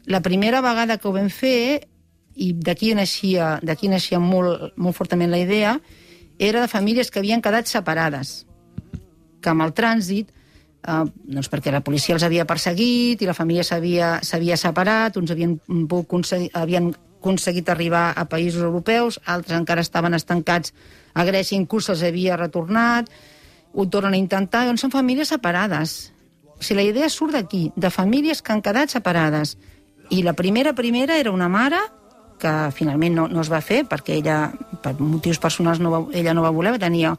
la 0.07 0.23
primera 0.23 0.61
vegada 0.61 0.99
que 1.01 1.09
ho 1.09 1.15
vam 1.17 1.31
fer, 1.33 1.87
i 2.37 2.53
d'aquí 2.53 2.93
naixia, 2.95 3.57
d'aquí 3.65 3.89
naixia 3.89 4.21
molt, 4.21 4.77
molt 4.77 4.97
fortament 4.97 5.33
la 5.33 5.41
idea, 5.41 5.79
era 6.39 6.61
de 6.61 6.69
famílies 6.69 7.11
que 7.11 7.23
havien 7.23 7.41
quedat 7.41 7.67
separades, 7.71 8.45
que 9.47 9.55
amb 9.55 9.63
el 9.63 9.73
trànsit 9.79 10.35
eh, 10.83 11.05
doncs 11.07 11.51
perquè 11.53 11.73
la 11.75 11.83
policia 11.87 12.17
els 12.17 12.25
havia 12.27 12.47
perseguit 12.49 13.23
i 13.23 13.29
la 13.29 13.37
família 13.37 13.65
s'havia 13.67 14.59
separat, 14.59 15.19
uns 15.21 15.31
havien, 15.35 15.59
havien 16.55 16.93
aconseguit 17.27 17.69
arribar 17.69 18.13
a 18.15 18.27
països 18.31 18.63
europeus, 18.63 19.19
altres 19.27 19.59
encara 19.59 19.83
estaven 19.83 20.15
estancats 20.15 20.75
a 21.15 21.25
Grècia, 21.27 21.59
inclús 21.59 21.89
se'ls 21.89 22.05
havia 22.07 22.37
retornat, 22.39 23.11
ho 23.75 23.87
tornen 23.91 24.15
a 24.15 24.21
intentar, 24.21 24.67
doncs 24.69 24.85
són 24.85 24.95
famílies 24.95 25.33
separades. 25.35 26.13
O 26.57 26.63
sigui, 26.63 26.79
la 26.79 26.87
idea 26.91 27.09
surt 27.13 27.35
d'aquí, 27.35 27.71
de 27.77 27.91
famílies 27.91 28.43
que 28.43 28.55
han 28.55 28.63
quedat 28.65 28.95
separades. 28.95 29.57
I 30.11 30.23
la 30.23 30.37
primera 30.39 30.73
primera 30.73 31.19
era 31.19 31.33
una 31.35 31.49
mare 31.49 31.81
que 32.39 32.53
finalment 32.77 33.17
no, 33.17 33.27
no 33.33 33.43
es 33.43 33.51
va 33.51 33.63
fer 33.65 33.83
perquè 33.89 34.21
ella, 34.21 34.53
per 34.85 34.95
motius 35.01 35.41
personals, 35.43 35.81
no 35.81 35.91
va, 35.91 36.01
ella 36.15 36.35
no 36.37 36.45
va 36.45 36.55
voler, 36.55 36.77
tenia 36.79 37.17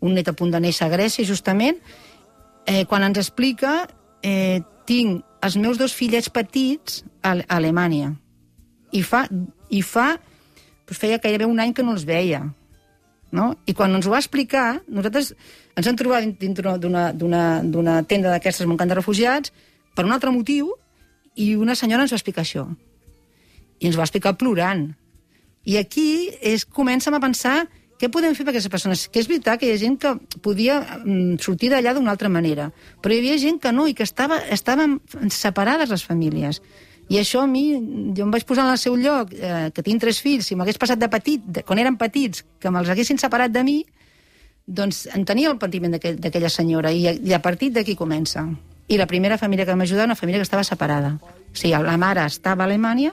un 0.00 0.14
net 0.16 0.28
a 0.28 0.34
punt 0.36 0.52
de 0.52 0.60
néixer 0.60 0.86
a 0.86 0.92
Grècia, 0.92 1.26
justament, 1.28 1.78
eh, 2.66 2.84
quan 2.88 3.04
ens 3.04 3.18
explica, 3.18 3.88
eh, 4.22 4.60
tinc 4.86 5.24
els 5.42 5.56
meus 5.56 5.78
dos 5.78 5.94
fillets 5.94 6.28
petits 6.28 7.04
a, 7.22 7.36
Alemanya. 7.48 8.14
I 8.92 9.02
fa, 9.02 9.26
i 9.70 9.82
fa 9.82 10.16
doncs 10.90 10.98
feia 10.98 11.20
gairebé 11.22 11.46
un 11.46 11.60
any 11.62 11.72
que 11.72 11.84
no 11.86 11.94
els 11.94 12.04
veia. 12.04 12.42
No? 13.30 13.54
I 13.66 13.74
quan 13.78 13.94
ens 13.94 14.08
ho 14.08 14.10
va 14.10 14.18
explicar, 14.18 14.82
nosaltres 14.90 15.34
ens 15.78 15.86
hem 15.86 15.96
trobat 15.96 16.26
dintre 16.40 16.74
d'una 16.82 17.96
tenda 18.10 18.32
d'aquestes 18.32 18.66
amb 18.66 18.74
un 18.74 18.88
de 18.88 18.96
refugiats 18.98 19.52
per 19.94 20.04
un 20.04 20.12
altre 20.12 20.32
motiu 20.34 20.72
i 21.36 21.54
una 21.54 21.76
senyora 21.78 22.02
ens 22.02 22.10
va 22.10 22.18
explicar 22.18 22.42
això. 22.42 22.66
I 23.78 23.86
ens 23.86 23.96
va 23.96 24.02
explicar 24.02 24.34
plorant. 24.36 24.88
I 25.64 25.76
aquí 25.78 26.30
és, 26.42 26.64
comencem 26.66 27.14
a 27.14 27.22
pensar 27.22 27.68
què 28.00 28.08
podem 28.08 28.32
fer 28.36 28.46
per 28.46 28.54
aquestes 28.54 28.72
persones? 28.72 29.02
Que 29.12 29.20
és 29.20 29.28
veritat 29.28 29.60
que 29.60 29.68
hi 29.68 29.74
ha 29.74 29.80
gent 29.80 29.98
que 30.00 30.14
podia 30.40 30.78
mm, 30.80 31.36
sortir 31.44 31.68
d'allà 31.68 31.92
d'una 31.92 32.14
altra 32.14 32.30
manera, 32.32 32.70
però 33.04 33.12
hi 33.12 33.20
havia 33.20 33.36
gent 33.42 33.60
que 33.60 33.72
no 33.76 33.84
i 33.90 33.92
que 33.94 34.06
estava, 34.08 34.38
estaven 34.48 34.98
separades 35.28 35.92
les 35.92 36.04
famílies. 36.08 36.62
I 37.10 37.18
això 37.20 37.42
a 37.44 37.50
mi, 37.50 37.64
jo 38.16 38.24
em 38.24 38.32
vaig 38.32 38.46
posar 38.48 38.64
en 38.64 38.72
el 38.72 38.80
seu 38.80 38.96
lloc, 38.96 39.34
eh, 39.34 39.68
que 39.74 39.84
tinc 39.84 40.00
tres 40.00 40.22
fills, 40.24 40.46
si 40.46 40.56
m'hagués 40.56 40.78
passat 40.80 41.00
de 41.00 41.10
petit, 41.12 41.44
de, 41.44 41.64
quan 41.66 41.82
eren 41.82 41.98
petits, 42.00 42.44
que 42.62 42.72
me'ls 42.72 42.88
haguessin 42.88 43.18
separat 43.20 43.52
de 43.52 43.64
mi, 43.66 43.80
doncs 44.64 45.08
en 45.12 45.26
tenia 45.26 45.50
el 45.50 45.58
patiment 45.58 45.98
d'aquella 45.98 46.48
senyora, 46.48 46.94
i, 46.94 47.04
i 47.18 47.34
a 47.34 47.42
partir 47.42 47.72
d'aquí 47.74 47.98
comença. 47.98 48.46
I 48.88 48.96
la 48.96 49.08
primera 49.10 49.38
família 49.38 49.66
que 49.66 49.74
m'ajudava 49.76 50.08
una 50.08 50.18
família 50.18 50.38
que 50.38 50.46
estava 50.46 50.64
separada. 50.64 51.16
O 51.20 51.52
sigui, 51.52 51.74
la 51.74 51.98
mare 51.98 52.24
estava 52.30 52.64
a 52.64 52.70
Alemanya 52.70 53.12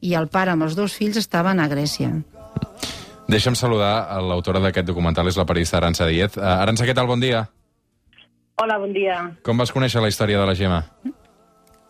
i 0.00 0.14
el 0.14 0.30
pare 0.30 0.54
amb 0.54 0.64
els 0.64 0.78
dos 0.78 0.94
fills 0.94 1.18
estaven 1.18 1.60
a 1.60 1.68
Grècia. 1.68 2.14
Deixa'm 3.24 3.56
saludar 3.56 4.20
l'autora 4.20 4.60
d'aquest 4.60 4.86
documental, 4.86 5.28
és 5.30 5.38
la 5.40 5.46
periodista 5.48 5.78
Arança 5.78 6.06
Díez. 6.08 6.36
Uh, 6.36 6.44
Arança, 6.60 6.84
què 6.84 6.94
tal? 6.96 7.08
Bon 7.08 7.20
dia. 7.20 7.46
Hola, 8.60 8.76
bon 8.78 8.92
dia. 8.94 9.16
Com 9.46 9.58
vas 9.58 9.72
conèixer 9.74 10.02
la 10.04 10.10
història 10.12 10.38
de 10.42 10.46
la 10.46 10.54
Gemma? 10.54 10.82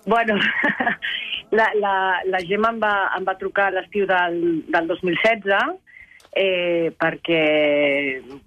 Bueno, 0.07 0.37
la, 1.59 1.67
la, 1.81 1.95
la 2.31 2.43
Gemma 2.47 2.71
em 2.73 2.79
va, 2.81 2.95
em 3.19 3.27
va 3.27 3.35
trucar 3.41 3.73
l'estiu 3.75 4.07
del, 4.09 4.39
del 4.71 4.89
2016 4.93 5.51
eh, 6.35 6.95
perquè 6.99 7.43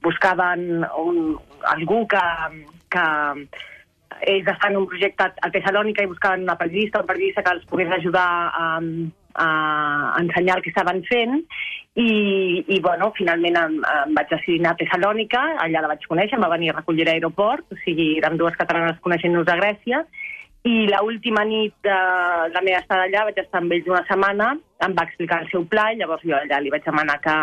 buscaven 0.04 0.86
un, 1.04 1.22
algú 1.76 2.06
que, 2.10 2.24
que 2.94 3.06
ells 4.32 4.52
estan 4.54 4.74
en 4.74 4.82
un 4.82 4.90
projecte 4.90 5.28
a 5.28 5.52
Tessalònica 5.54 6.04
i 6.04 6.12
buscaven 6.12 6.48
una 6.48 6.58
periodista, 6.60 7.04
un 7.04 7.10
periodista 7.12 7.44
que 7.44 7.56
els 7.58 7.68
pogués 7.70 7.92
ajudar 8.00 8.28
a, 8.50 8.68
a 9.38 10.16
ensenyar 10.20 10.58
el 10.58 10.64
que 10.66 10.72
estaven 10.74 11.04
fent 11.08 11.42
i, 11.98 12.10
i 12.76 12.80
bueno, 12.84 13.12
finalment 13.18 13.58
em, 13.58 13.78
em 13.82 14.18
vaig 14.18 14.30
decidir 14.30 14.60
anar 14.62 14.76
a 14.76 14.80
Tessalònica, 14.82 15.44
allà 15.64 15.84
la 15.84 15.92
vaig 15.94 16.04
conèixer, 16.10 16.38
em 16.38 16.44
va 16.46 16.54
venir 16.54 16.72
a 16.72 16.78
recollir 16.78 17.08
a 17.08 17.12
l'aeroport, 17.12 17.66
o 17.74 17.78
sigui, 17.84 18.12
érem 18.22 18.38
dues 18.38 18.58
catalanes 18.60 19.00
coneixent-nos 19.06 19.50
a 19.50 19.58
Grècia, 19.62 20.04
i 20.68 20.84
l 20.86 21.00
última 21.06 21.46
nit 21.48 21.74
de 21.86 21.96
la 22.54 22.62
meva 22.66 22.82
estada 22.82 23.08
allà 23.08 23.24
vaig 23.30 23.40
estar 23.42 23.62
amb 23.62 23.74
ells 23.74 23.88
una 23.90 24.04
setmana, 24.10 24.52
em 24.86 24.98
va 24.98 25.08
explicar 25.08 25.42
el 25.44 25.50
seu 25.54 25.66
pla, 25.72 25.90
i 25.94 26.02
llavors 26.02 26.26
jo 26.28 26.36
allà 26.38 26.60
li 26.62 26.74
vaig 26.74 26.86
demanar 26.86 27.18
que, 27.24 27.38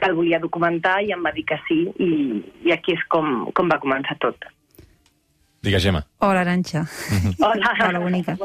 que 0.00 0.08
el 0.08 0.16
volia 0.18 0.42
documentar 0.42 0.98
i 1.04 1.14
em 1.14 1.22
va 1.22 1.34
dir 1.36 1.46
que 1.46 1.60
sí, 1.68 1.84
i, 2.02 2.10
i 2.66 2.74
aquí 2.74 2.96
és 2.96 3.06
com, 3.14 3.46
com 3.54 3.70
va 3.70 3.80
començar 3.84 4.18
tot. 4.26 4.50
Digues, 5.62 5.84
Gemma. 5.84 6.02
Hola, 6.18 6.42
Aranxa. 6.42 6.82
Hola. 7.38 7.76
Hola, 7.86 8.02
bonica. 8.02 8.38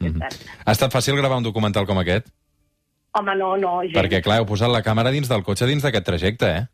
Mm 0.00 0.16
-hmm. 0.16 0.48
Ha 0.64 0.72
estat 0.72 0.92
fàcil 0.92 1.16
gravar 1.16 1.36
un 1.36 1.44
documental 1.44 1.86
com 1.86 1.98
aquest? 1.98 2.28
Home, 3.12 3.34
no, 3.36 3.56
no, 3.56 3.80
gens. 3.82 3.96
Perquè, 3.96 4.22
clar, 4.22 4.38
heu 4.38 4.46
posat 4.46 4.70
la 4.70 4.82
càmera 4.82 5.10
dins 5.10 5.28
del 5.28 5.42
cotxe 5.42 5.66
dins 5.66 5.82
d'aquest 5.82 6.06
trajecte, 6.06 6.46
eh? 6.46 6.66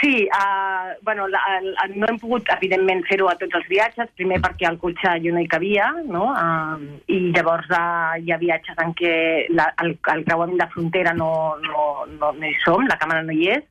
Sí, 0.00 0.28
uh, 0.34 0.98
bueno, 1.02 1.28
la, 1.28 1.38
la, 1.62 1.84
no 1.94 2.06
hem 2.08 2.18
pogut, 2.18 2.48
evidentment, 2.56 3.04
fer-ho 3.06 3.28
a 3.30 3.36
tots 3.38 3.54
els 3.54 3.68
viatges, 3.70 4.08
primer 4.18 4.40
perquè 4.42 4.66
al 4.66 4.78
cotxe 4.82 5.12
jo 5.22 5.32
no 5.32 5.40
hi 5.40 5.46
cabia, 5.46 5.86
no? 6.10 6.24
Uh, 6.34 6.98
I 7.06 7.20
llavors 7.36 7.70
uh, 7.70 8.18
hi 8.18 8.32
ha 8.34 8.40
viatges 8.40 8.80
en 8.82 8.90
què 8.98 9.12
la, 9.54 9.68
el, 9.84 9.94
el 10.14 10.24
creuament 10.26 10.58
de 10.58 10.68
frontera 10.74 11.14
no, 11.14 11.30
no, 11.62 11.86
no, 12.16 12.32
no 12.32 12.48
hi 12.48 12.56
som, 12.64 12.82
la 12.90 12.98
càmera 12.98 13.22
no 13.22 13.36
hi 13.36 13.46
és, 13.54 13.62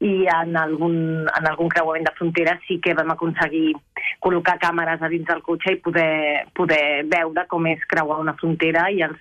i 0.00 0.24
en 0.32 0.56
algun, 0.56 0.94
en 1.28 1.46
algun 1.50 1.68
creuament 1.68 2.06
de 2.08 2.14
frontera 2.16 2.54
sí 2.66 2.78
que 2.80 2.94
vam 2.96 3.10
aconseguir 3.12 3.74
col·locar 4.24 4.56
càmeres 4.62 5.02
a 5.04 5.10
dins 5.12 5.26
del 5.28 5.42
cotxe 5.44 5.74
i 5.76 5.80
poder, 5.84 6.46
poder 6.56 7.04
veure 7.10 7.44
com 7.50 7.66
és 7.68 7.82
creuar 7.88 8.16
una 8.22 8.32
frontera 8.40 8.86
i 8.90 9.02
els, 9.04 9.18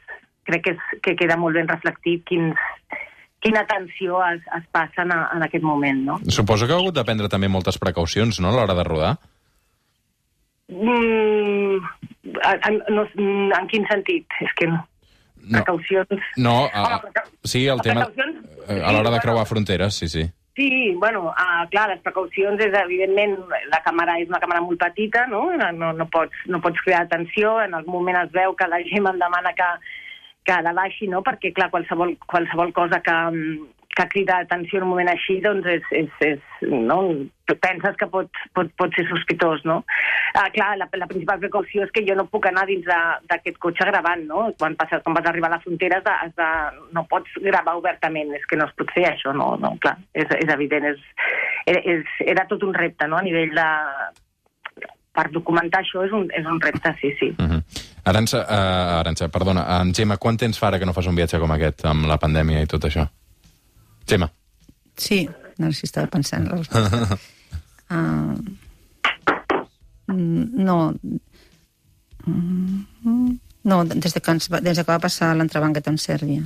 crec 0.48 0.64
que, 0.64 0.76
és, 0.78 1.02
que 1.04 1.18
queda 1.20 1.36
molt 1.38 1.60
ben 1.60 1.68
reflectit 1.68 2.24
quins, 2.32 2.56
quina 3.44 3.66
tensió 3.68 4.22
es, 4.30 4.40
es 4.56 4.64
passa 4.72 5.04
en, 5.04 5.12
en 5.12 5.44
aquest 5.50 5.64
moment. 5.68 6.00
No? 6.08 6.18
Suposo 6.32 6.66
que 6.68 6.74
heu 6.78 6.86
hagut 6.86 6.96
de 6.96 7.04
prendre 7.08 7.28
també 7.32 7.52
moltes 7.52 7.78
precaucions 7.80 8.40
no, 8.40 8.54
a 8.54 8.56
l'hora 8.56 8.78
de 8.80 8.88
rodar? 8.88 9.12
Mm, 10.70 11.78
en, 12.46 12.82
no, 12.96 13.06
en 13.60 13.68
quin 13.72 13.88
sentit? 13.90 14.28
És 14.46 14.56
que 14.56 14.68
no. 14.70 14.84
No. 15.40 15.60
Precaucions... 15.64 16.28
No, 16.38 16.58
a, 16.72 17.00
Home, 17.00 17.14
sí, 17.44 17.66
el 17.68 17.82
tema... 17.82 18.06
precaucions- 18.08 18.68
eh, 18.70 18.82
A 18.84 18.92
l'hora 18.94 19.12
de 19.16 19.22
creuar 19.24 19.48
fronteres, 19.50 19.96
sí, 19.98 20.08
sí. 20.12 20.28
Sí, 20.60 20.94
bueno, 20.98 21.30
uh, 21.30 21.70
clar, 21.72 21.86
les 21.88 22.02
precaucions 22.04 22.60
és, 22.60 22.74
evidentment, 22.76 23.38
la 23.72 23.78
càmera 23.86 24.18
és 24.20 24.28
una 24.28 24.42
càmera 24.44 24.60
molt 24.60 24.82
petita, 24.82 25.22
no? 25.32 25.46
No, 25.56 25.94
no, 25.96 26.08
pots, 26.12 26.36
no 26.52 26.60
pots 26.60 26.82
crear 26.84 27.06
atenció, 27.06 27.54
en 27.64 27.78
algun 27.78 27.96
moment 27.96 28.18
es 28.20 28.34
veu 28.34 28.58
que 28.60 28.68
la 28.68 28.82
gent 28.90 29.08
em 29.14 29.22
demana 29.22 29.54
que, 29.56 29.70
que 30.44 30.58
la 30.66 30.74
baixi, 30.76 31.08
no? 31.08 31.22
Perquè, 31.24 31.54
clar, 31.56 31.70
qualsevol, 31.72 32.12
qualsevol 32.28 32.76
cosa 32.76 33.00
que, 33.06 33.16
que 34.00 34.08
crida 34.08 34.38
atenció 34.40 34.80
en 34.80 34.88
un 34.88 34.94
moment 34.94 35.12
així, 35.12 35.40
doncs 35.44 35.68
és, 35.68 35.92
és, 35.92 36.24
és 36.24 36.70
no? 36.72 37.02
penses 37.60 37.98
que 37.98 38.08
pot, 38.08 38.30
pot, 38.54 38.70
pot 38.78 38.94
ser 38.96 39.04
sospitós, 39.10 39.64
no? 39.66 39.80
Uh, 40.36 40.46
clar, 40.54 40.70
la, 40.78 40.86
la 41.02 41.08
principal 41.10 41.42
precaució 41.42 41.84
és 41.84 41.92
que 41.92 42.04
jo 42.08 42.16
no 42.16 42.28
puc 42.30 42.46
anar 42.48 42.68
dins 42.70 42.86
d'aquest 42.86 43.58
cotxe 43.60 43.88
gravant, 43.90 44.24
no? 44.30 44.46
Quan, 44.60 44.78
passes, 44.80 45.02
quan 45.04 45.18
vas 45.18 45.28
arribar 45.28 45.50
a 45.50 45.56
la 45.58 45.62
frontera 45.64 46.00
has 46.00 46.06
de, 46.06 46.16
has 46.28 46.34
de, 46.38 46.50
no 46.96 47.04
pots 47.10 47.42
gravar 47.44 47.76
obertament, 47.82 48.32
és 48.38 48.46
que 48.48 48.60
no 48.60 48.70
es 48.70 48.76
pot 48.78 48.94
fer 48.96 49.10
això, 49.10 49.34
no? 49.36 49.56
no 49.60 49.76
clar, 49.82 49.98
és, 50.14 50.30
és 50.38 50.54
evident, 50.54 50.92
és, 50.94 51.04
és, 51.82 52.18
era 52.30 52.48
tot 52.48 52.64
un 52.64 52.76
repte, 52.78 53.10
no? 53.10 53.20
A 53.20 53.26
nivell 53.26 53.56
de... 53.58 53.70
Per 55.20 55.26
documentar 55.34 55.82
això 55.82 56.06
és 56.06 56.14
un, 56.16 56.28
és 56.38 56.46
un 56.48 56.62
repte, 56.62 56.94
sí, 57.02 57.10
sí. 57.20 57.34
Uh 57.42 57.48
-huh. 57.50 57.88
Arança, 58.08 58.46
uh, 58.46 59.00
Arança, 59.02 59.28
perdona, 59.28 59.66
en 59.82 59.92
Gemma, 59.94 60.18
quant 60.18 60.38
temps 60.38 60.60
fa 60.60 60.68
ara 60.68 60.80
que 60.80 60.86
no 60.86 60.94
fas 60.94 61.08
un 61.08 61.16
viatge 61.16 61.40
com 61.40 61.52
aquest, 61.52 61.84
amb 61.86 62.06
la 62.06 62.18
pandèmia 62.18 62.62
i 62.62 62.68
tot 62.68 62.86
això? 62.86 63.10
Gemma. 64.10 64.32
Sí, 65.00 65.22
no 65.58 65.70
sé 65.72 65.80
si 65.82 65.90
estava 65.90 66.08
pensant 66.12 66.48
la 66.50 66.58
resposta. 66.60 67.20
uh, 67.92 68.34
no, 70.68 70.80
Mm, 72.30 73.40
no, 73.64 73.84
des 73.86 74.14
de 74.14 74.22
que, 74.22 74.32
ens 74.32 74.50
va, 74.52 74.60
des 74.62 74.78
de 74.78 74.84
que 74.84 74.92
va 74.92 75.00
passar 75.02 75.32
l'entrebanquet 75.38 75.88
amb 75.90 76.00
Sèrbia. 76.02 76.44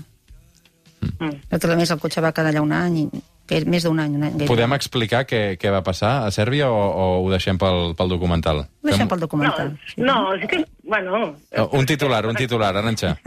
Mm. 1.03 1.34
Perquè 1.51 1.72
a 1.72 1.75
més 1.79 1.91
el 1.91 2.00
cotxe 2.00 2.22
va 2.24 2.32
quedar 2.32 2.53
allà 2.53 2.62
un 2.63 2.72
any, 2.72 3.00
i, 3.03 3.22
més 3.67 3.84
d'un 3.84 4.00
any. 4.00 4.13
Un 4.15 4.24
any 4.24 4.32
gairebé. 4.38 4.48
Podem 4.51 4.75
explicar 4.77 5.25
què, 5.27 5.41
què 5.60 5.72
va 5.74 5.82
passar 5.84 6.13
a 6.27 6.32
Sèrbia 6.32 6.70
o, 6.72 6.77
o 6.79 7.08
ho 7.25 7.29
deixem 7.34 7.60
pel, 7.60 7.91
pel 8.00 8.13
documental? 8.15 8.63
Ho 8.84 8.88
deixem 8.91 9.10
pel 9.12 9.20
No, 9.20 9.25
documental. 9.25 9.74
sí. 9.91 10.00
no, 10.01 10.17
és 10.38 10.48
que, 10.50 10.63
bueno... 10.88 11.24
Un 11.72 11.86
titular, 11.89 12.25
un 12.29 12.39
titular, 12.39 12.72
Aranxa. 12.77 13.17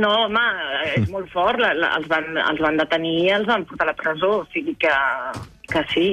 No, 0.00 0.10
home, 0.26 0.42
és 0.96 1.08
molt 1.12 1.28
fort. 1.32 1.60
La, 1.60 1.72
la, 1.76 1.94
els, 1.98 2.06
van, 2.10 2.30
els 2.40 2.60
van 2.62 2.78
detenir 2.80 3.16
i 3.24 3.32
els 3.36 3.48
van 3.48 3.66
portar 3.68 3.88
a 3.88 3.90
la 3.92 3.96
presó. 3.98 4.30
O 4.42 4.46
sigui 4.54 4.76
que, 4.80 4.92
que 5.72 5.82
sí, 5.92 6.06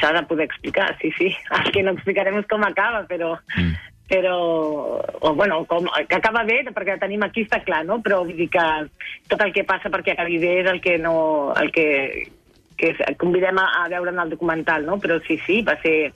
s'ha 0.00 0.14
de 0.16 0.24
poder 0.30 0.48
explicar, 0.48 0.90
sí, 1.02 1.12
sí. 1.18 1.30
El 1.60 1.70
que 1.74 1.84
no 1.86 1.94
explicarem 1.96 2.40
és 2.40 2.48
com 2.50 2.66
acaba, 2.66 3.04
però, 3.10 3.36
Mm. 3.58 3.74
però, 4.08 4.34
o, 5.20 5.34
bueno, 5.34 5.64
com, 5.68 5.84
que 6.08 6.16
acaba 6.16 6.42
bé, 6.48 6.62
perquè 6.72 6.94
tenim 6.98 7.22
aquí 7.26 7.42
està 7.44 7.60
clar, 7.64 7.82
no? 7.84 7.98
Però 8.00 8.22
vull 8.24 8.38
dir 8.38 8.48
que 8.48 8.64
tot 9.28 9.42
el 9.44 9.52
que 9.52 9.66
passa 9.68 9.90
perquè 9.92 10.14
acabi 10.14 10.38
bé 10.40 10.60
és 10.62 10.70
el 10.72 10.80
que 10.80 10.98
no... 10.98 11.14
El 11.60 11.70
que, 11.72 11.86
que 12.78 12.94
convidem 13.18 13.58
a, 13.58 13.66
a 13.82 13.88
veure 13.90 14.12
en 14.14 14.20
el 14.22 14.30
documental, 14.30 14.86
no? 14.86 14.96
Però 15.02 15.18
sí, 15.26 15.36
sí, 15.44 15.60
va 15.66 15.74
ser, 15.82 16.12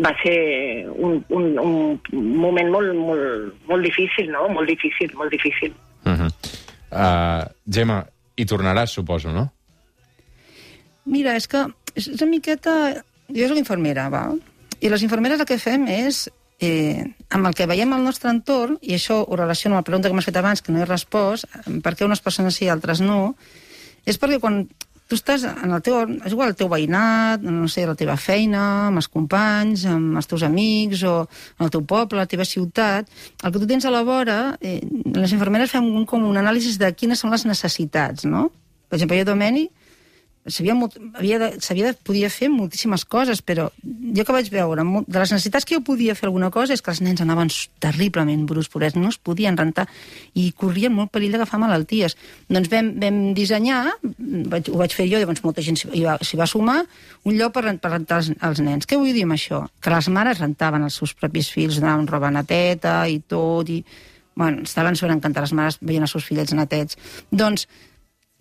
va 0.00 0.14
ser 0.22 0.88
un, 0.88 1.18
un, 1.28 1.50
un 1.60 2.22
moment 2.40 2.70
molt, 2.72 2.94
molt, 2.96 3.52
molt 3.68 3.84
difícil, 3.84 4.30
no? 4.32 4.48
Molt 4.48 4.72
difícil, 4.72 5.12
molt 5.20 5.30
difícil. 5.30 5.74
Uh 6.06 6.16
-huh. 6.16 6.30
Uh, 6.92 7.48
Gemma, 7.66 8.02
hi 8.36 8.46
tornaràs, 8.48 8.94
suposo, 8.94 9.32
no? 9.34 9.48
Mira, 11.08 11.34
és 11.36 11.48
que 11.50 11.66
és 11.96 12.12
una 12.14 12.30
miqueta... 12.30 12.76
Jo 13.32 13.48
soc 13.48 13.58
infermera, 13.58 14.10
va? 14.12 14.26
I 14.84 14.90
les 14.92 15.02
infermeres 15.06 15.40
el 15.40 15.48
que 15.48 15.56
fem 15.56 15.86
és, 15.88 16.26
eh, 16.60 17.00
amb 17.32 17.48
el 17.48 17.54
que 17.56 17.66
veiem 17.70 17.94
al 17.94 18.04
nostre 18.04 18.28
entorn, 18.30 18.76
i 18.82 18.96
això 18.96 19.22
ho 19.22 19.38
relaciono 19.38 19.76
amb 19.76 19.82
la 19.82 19.88
pregunta 19.88 20.10
que 20.10 20.16
m'has 20.18 20.28
fet 20.28 20.36
abans, 20.36 20.60
que 20.60 20.74
no 20.74 20.82
he 20.82 20.88
respost, 20.88 21.48
per 21.84 21.94
què 21.96 22.04
unes 22.04 22.20
persones 22.20 22.58
sí 22.58 22.66
i 22.66 22.72
altres 22.72 23.00
no, 23.00 23.34
és 24.04 24.18
perquè 24.20 24.40
quan 24.42 24.66
tu 25.12 25.18
estàs 25.18 25.44
en 25.44 25.74
el 25.76 25.82
teu, 25.84 25.98
és 26.24 26.32
igual 26.32 26.54
el 26.54 26.56
teu 26.56 26.70
veïnat, 26.72 27.42
no 27.44 27.68
sé, 27.68 27.84
la 27.84 27.96
teva 27.98 28.16
feina, 28.16 28.62
amb 28.88 29.02
els 29.02 29.10
companys, 29.12 29.84
amb 29.92 30.16
els 30.16 30.30
teus 30.30 30.44
amics, 30.46 31.02
o 31.04 31.26
en 31.58 31.66
el 31.66 31.72
teu 31.74 31.84
poble, 31.84 32.16
la 32.22 32.30
teva 32.30 32.46
ciutat, 32.48 33.10
el 33.42 33.52
que 33.52 33.60
tu 33.60 33.68
tens 33.68 33.84
a 33.84 33.92
la 33.92 34.00
vora, 34.08 34.38
eh, 34.64 34.80
les 35.12 35.34
infermeres 35.36 35.74
fem 35.74 35.84
un, 35.84 36.06
com 36.08 36.24
un 36.24 36.40
anàlisi 36.40 36.78
de 36.80 36.88
quines 36.96 37.20
són 37.20 37.34
les 37.34 37.44
necessitats, 37.48 38.24
no? 38.24 38.48
Per 38.88 38.96
exemple, 38.96 39.20
jo, 39.20 39.28
Domeni, 39.28 39.66
s'havia 40.46 40.74
havia 41.14 41.38
de, 41.38 41.92
podia 42.02 42.28
fer 42.30 42.48
moltíssimes 42.50 43.04
coses, 43.06 43.42
però 43.46 43.68
jo 43.82 44.24
que 44.26 44.34
vaig 44.34 44.48
veure, 44.50 44.82
de 44.82 45.18
les 45.20 45.32
necessitats 45.34 45.66
que 45.68 45.76
jo 45.76 45.84
podia 45.86 46.16
fer 46.18 46.26
alguna 46.26 46.50
cosa 46.50 46.74
és 46.74 46.82
que 46.82 46.90
els 46.90 47.02
nens 47.04 47.22
anaven 47.22 47.50
terriblement 47.82 48.42
brus, 48.50 48.68
purets, 48.72 48.98
no 48.98 49.12
es 49.12 49.18
podien 49.22 49.56
rentar 49.56 49.86
i 50.34 50.50
corrien 50.58 50.94
molt 50.94 51.12
perill 51.14 51.36
d'agafar 51.36 51.60
malalties. 51.62 52.16
Doncs 52.50 52.70
vam, 52.72 52.90
vam 53.02 53.20
dissenyar, 53.38 53.84
vaig, 54.02 54.72
ho 54.72 54.80
vaig 54.80 54.96
fer 54.96 55.06
jo, 55.06 55.20
llavors 55.22 55.44
molta 55.46 55.62
gent 55.62 55.78
s'hi 55.78 56.02
va, 56.02 56.18
va 56.18 56.50
sumar, 56.50 56.80
un 57.22 57.38
lloc 57.38 57.54
per, 57.54 57.66
per 57.78 57.94
rentar 57.94 58.22
els, 58.22 58.32
els 58.42 58.62
nens. 58.66 58.88
Què 58.88 58.98
vull 58.98 59.14
dir 59.14 59.26
amb 59.28 59.36
això? 59.38 59.62
Que 59.80 59.94
les 59.94 60.10
mares 60.10 60.42
rentaven 60.42 60.88
els 60.88 60.98
seus 60.98 61.14
propis 61.14 61.52
fills, 61.54 61.78
donaven 61.78 62.10
roba 62.10 62.32
neteta 62.34 63.04
i 63.06 63.20
tot, 63.22 63.70
i 63.70 63.84
bueno, 64.34 64.62
estaven 64.66 64.96
sobreencantar 64.96 65.44
les 65.44 65.54
mares 65.54 65.78
veient 65.80 66.02
els 66.02 66.14
seus 66.16 66.26
fillets 66.26 66.54
netets. 66.56 66.98
Doncs 67.30 67.68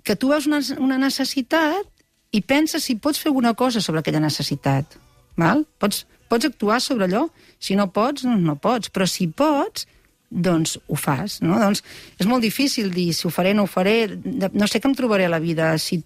que 0.03 0.15
tu 0.15 0.31
veus 0.31 0.47
una, 0.49 0.61
una 0.79 0.97
necessitat 1.01 1.87
i 2.31 2.41
penses 2.41 2.85
si 2.87 2.95
pots 2.95 3.19
fer 3.19 3.31
alguna 3.31 3.53
cosa 3.53 3.81
sobre 3.83 4.01
aquella 4.01 4.23
necessitat. 4.23 4.97
Val? 5.39 5.65
Pots, 5.79 6.05
pots 6.31 6.47
actuar 6.47 6.79
sobre 6.81 7.07
allò. 7.07 7.25
Si 7.59 7.75
no 7.75 7.89
pots, 7.91 8.23
doncs 8.27 8.45
no 8.45 8.55
pots. 8.59 8.91
Però 8.93 9.07
si 9.07 9.27
pots, 9.27 9.85
doncs 10.31 10.77
ho 10.87 10.95
fas. 10.95 11.41
No? 11.43 11.59
Doncs 11.59 11.83
és 12.17 12.29
molt 12.29 12.43
difícil 12.45 12.89
dir 12.93 13.11
si 13.13 13.27
ho 13.27 13.33
faré 13.33 13.53
no 13.53 13.67
ho 13.67 13.71
faré. 13.71 14.07
No 14.15 14.67
sé 14.67 14.79
què 14.79 14.89
em 14.89 14.95
trobaré 14.97 15.27
a 15.27 15.33
la 15.33 15.41
vida. 15.43 15.73
Si 15.77 16.01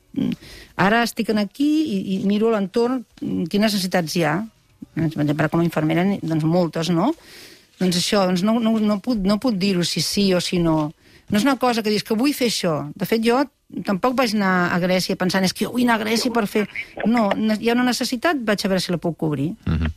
ara 0.82 1.04
estic 1.06 1.30
aquí 1.38 1.70
i, 1.86 2.00
i 2.16 2.20
miro 2.26 2.52
l'entorn, 2.52 3.04
quines 3.22 3.72
necessitats 3.78 4.18
hi 4.18 4.26
ha. 4.26 4.40
Per 4.96 5.08
exemple, 5.10 5.50
com 5.52 5.62
a 5.62 5.68
infermera, 5.68 6.06
doncs 6.24 6.46
moltes, 6.48 6.90
no? 6.90 7.14
Doncs 7.80 7.98
això, 8.00 8.24
doncs 8.30 8.44
no, 8.48 8.58
no, 8.64 8.78
no 8.80 9.00
puc, 9.04 9.20
no 9.20 9.38
puc 9.42 9.58
dir-ho 9.60 9.84
si 9.84 10.02
sí 10.02 10.30
o 10.34 10.42
si 10.42 10.60
no. 10.64 10.94
No 11.30 11.40
és 11.40 11.44
una 11.44 11.58
cosa 11.60 11.84
que 11.84 11.92
dius 11.92 12.06
que 12.06 12.16
vull 12.18 12.34
fer 12.38 12.48
això. 12.52 12.76
De 12.96 13.08
fet, 13.10 13.24
jo 13.26 13.42
tampoc 13.86 14.16
vaig 14.18 14.36
anar 14.38 14.72
a 14.74 14.80
Grècia 14.80 15.18
pensant 15.20 15.46
és 15.46 15.54
que 15.54 15.66
jo 15.66 15.74
vull 15.74 15.86
anar 15.86 16.00
a 16.00 16.04
Grècia 16.06 16.34
per 16.34 16.46
fer... 16.48 16.66
No, 17.06 17.30
hi 17.36 17.70
ha 17.70 17.76
una 17.76 17.88
necessitat, 17.88 18.42
vaig 18.46 18.66
a 18.66 18.72
veure 18.72 18.84
si 18.84 18.94
la 18.94 19.02
puc 19.02 19.18
cobrir. 19.18 19.54
Mm 19.66 19.78
-hmm. 19.78 19.92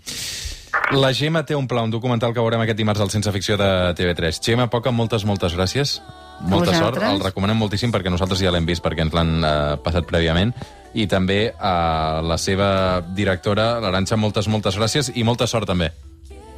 La 0.99 1.13
Gemma 1.13 1.45
té 1.45 1.55
un 1.57 1.67
pla, 1.69 1.83
un 1.83 1.91
documental 1.91 2.33
que 2.33 2.41
veurem 2.41 2.61
aquest 2.61 2.79
dimarts 2.79 3.01
al 3.01 3.11
Sense 3.11 3.31
Ficció 3.33 3.57
de 3.57 3.95
TV3. 3.95 4.41
Gemma 4.43 4.69
Poca, 4.71 4.91
moltes, 4.91 5.25
moltes 5.25 5.55
gràcies. 5.57 6.01
Molta 6.41 6.75
sort, 6.75 7.03
el 7.03 7.21
recomanem 7.21 7.59
moltíssim 7.59 7.91
perquè 7.91 8.11
nosaltres 8.11 8.41
ja 8.41 8.53
l'hem 8.55 8.67
vist 8.67 8.83
perquè 8.85 9.03
ens 9.03 9.13
l'han 9.13 9.45
eh, 9.45 9.77
passat 9.83 10.07
prèviament 10.07 10.53
i 10.95 11.07
també 11.07 11.53
a 11.59 12.21
la 12.23 12.39
seva 12.39 13.03
directora, 13.15 13.81
l'Aranxa, 13.81 14.17
moltes, 14.17 14.49
moltes 14.49 14.79
gràcies 14.79 15.11
i 15.15 15.25
molta 15.25 15.47
sort 15.47 15.67
també. 15.67 15.91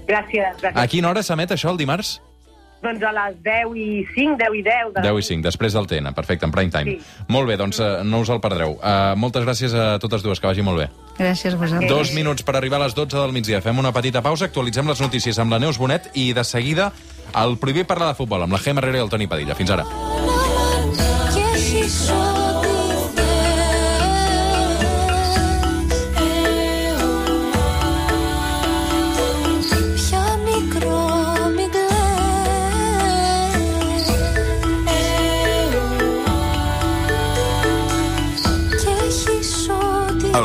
Gràcies, 0.06 0.60
gràcies. 0.60 0.76
A 0.76 0.86
quina 0.86 1.08
hora 1.08 1.22
s'emet 1.22 1.50
això, 1.50 1.70
el 1.70 1.80
dimarts? 1.80 2.20
Doncs 2.80 3.02
a 3.04 3.12
les 3.12 3.36
10 3.44 3.74
i 3.76 3.88
5, 4.14 4.38
10 4.40 4.56
i 4.56 4.62
10. 4.64 4.92
De... 4.96 5.04
10 5.04 5.20
i 5.20 5.26
5, 5.28 5.44
després 5.44 5.76
del 5.76 5.88
TN, 5.90 6.14
perfecte, 6.16 6.48
en 6.48 6.54
prime 6.54 6.72
time. 6.72 6.96
Sí. 6.96 7.24
Molt 7.28 7.50
bé, 7.50 7.58
doncs 7.60 7.80
uh, 7.82 8.00
no 8.08 8.22
us 8.24 8.32
el 8.32 8.40
perdreu. 8.40 8.78
Uh, 8.78 9.12
moltes 9.20 9.44
gràcies 9.44 9.76
a 9.76 9.92
totes 10.02 10.24
dues, 10.24 10.40
que 10.40 10.48
vagi 10.48 10.64
molt 10.64 10.80
bé. 10.80 10.88
Gràcies 11.20 11.56
a 11.56 11.60
vosaltres. 11.60 11.92
Dos 11.92 12.14
minuts 12.16 12.46
per 12.46 12.56
arribar 12.56 12.80
a 12.80 12.86
les 12.86 12.96
12 12.96 13.18
del 13.18 13.36
migdia. 13.36 13.60
Fem 13.64 13.78
una 13.78 13.92
petita 13.92 14.24
pausa, 14.24 14.48
actualitzem 14.48 14.88
les 14.88 15.04
notícies 15.04 15.38
amb 15.38 15.52
la 15.52 15.60
Neus 15.60 15.80
Bonet 15.80 16.08
i 16.16 16.30
de 16.36 16.46
seguida 16.48 16.90
el 17.36 17.60
prohibit 17.62 17.86
parlar 17.86 18.10
de 18.10 18.18
futbol 18.18 18.48
amb 18.48 18.56
la 18.56 18.62
Gemma 18.64 18.82
Herrera 18.82 19.02
i 19.02 19.06
el 19.06 19.12
Toni 19.12 19.28
Padilla. 19.30 19.58
Fins 19.58 19.76
ara. 19.76 20.09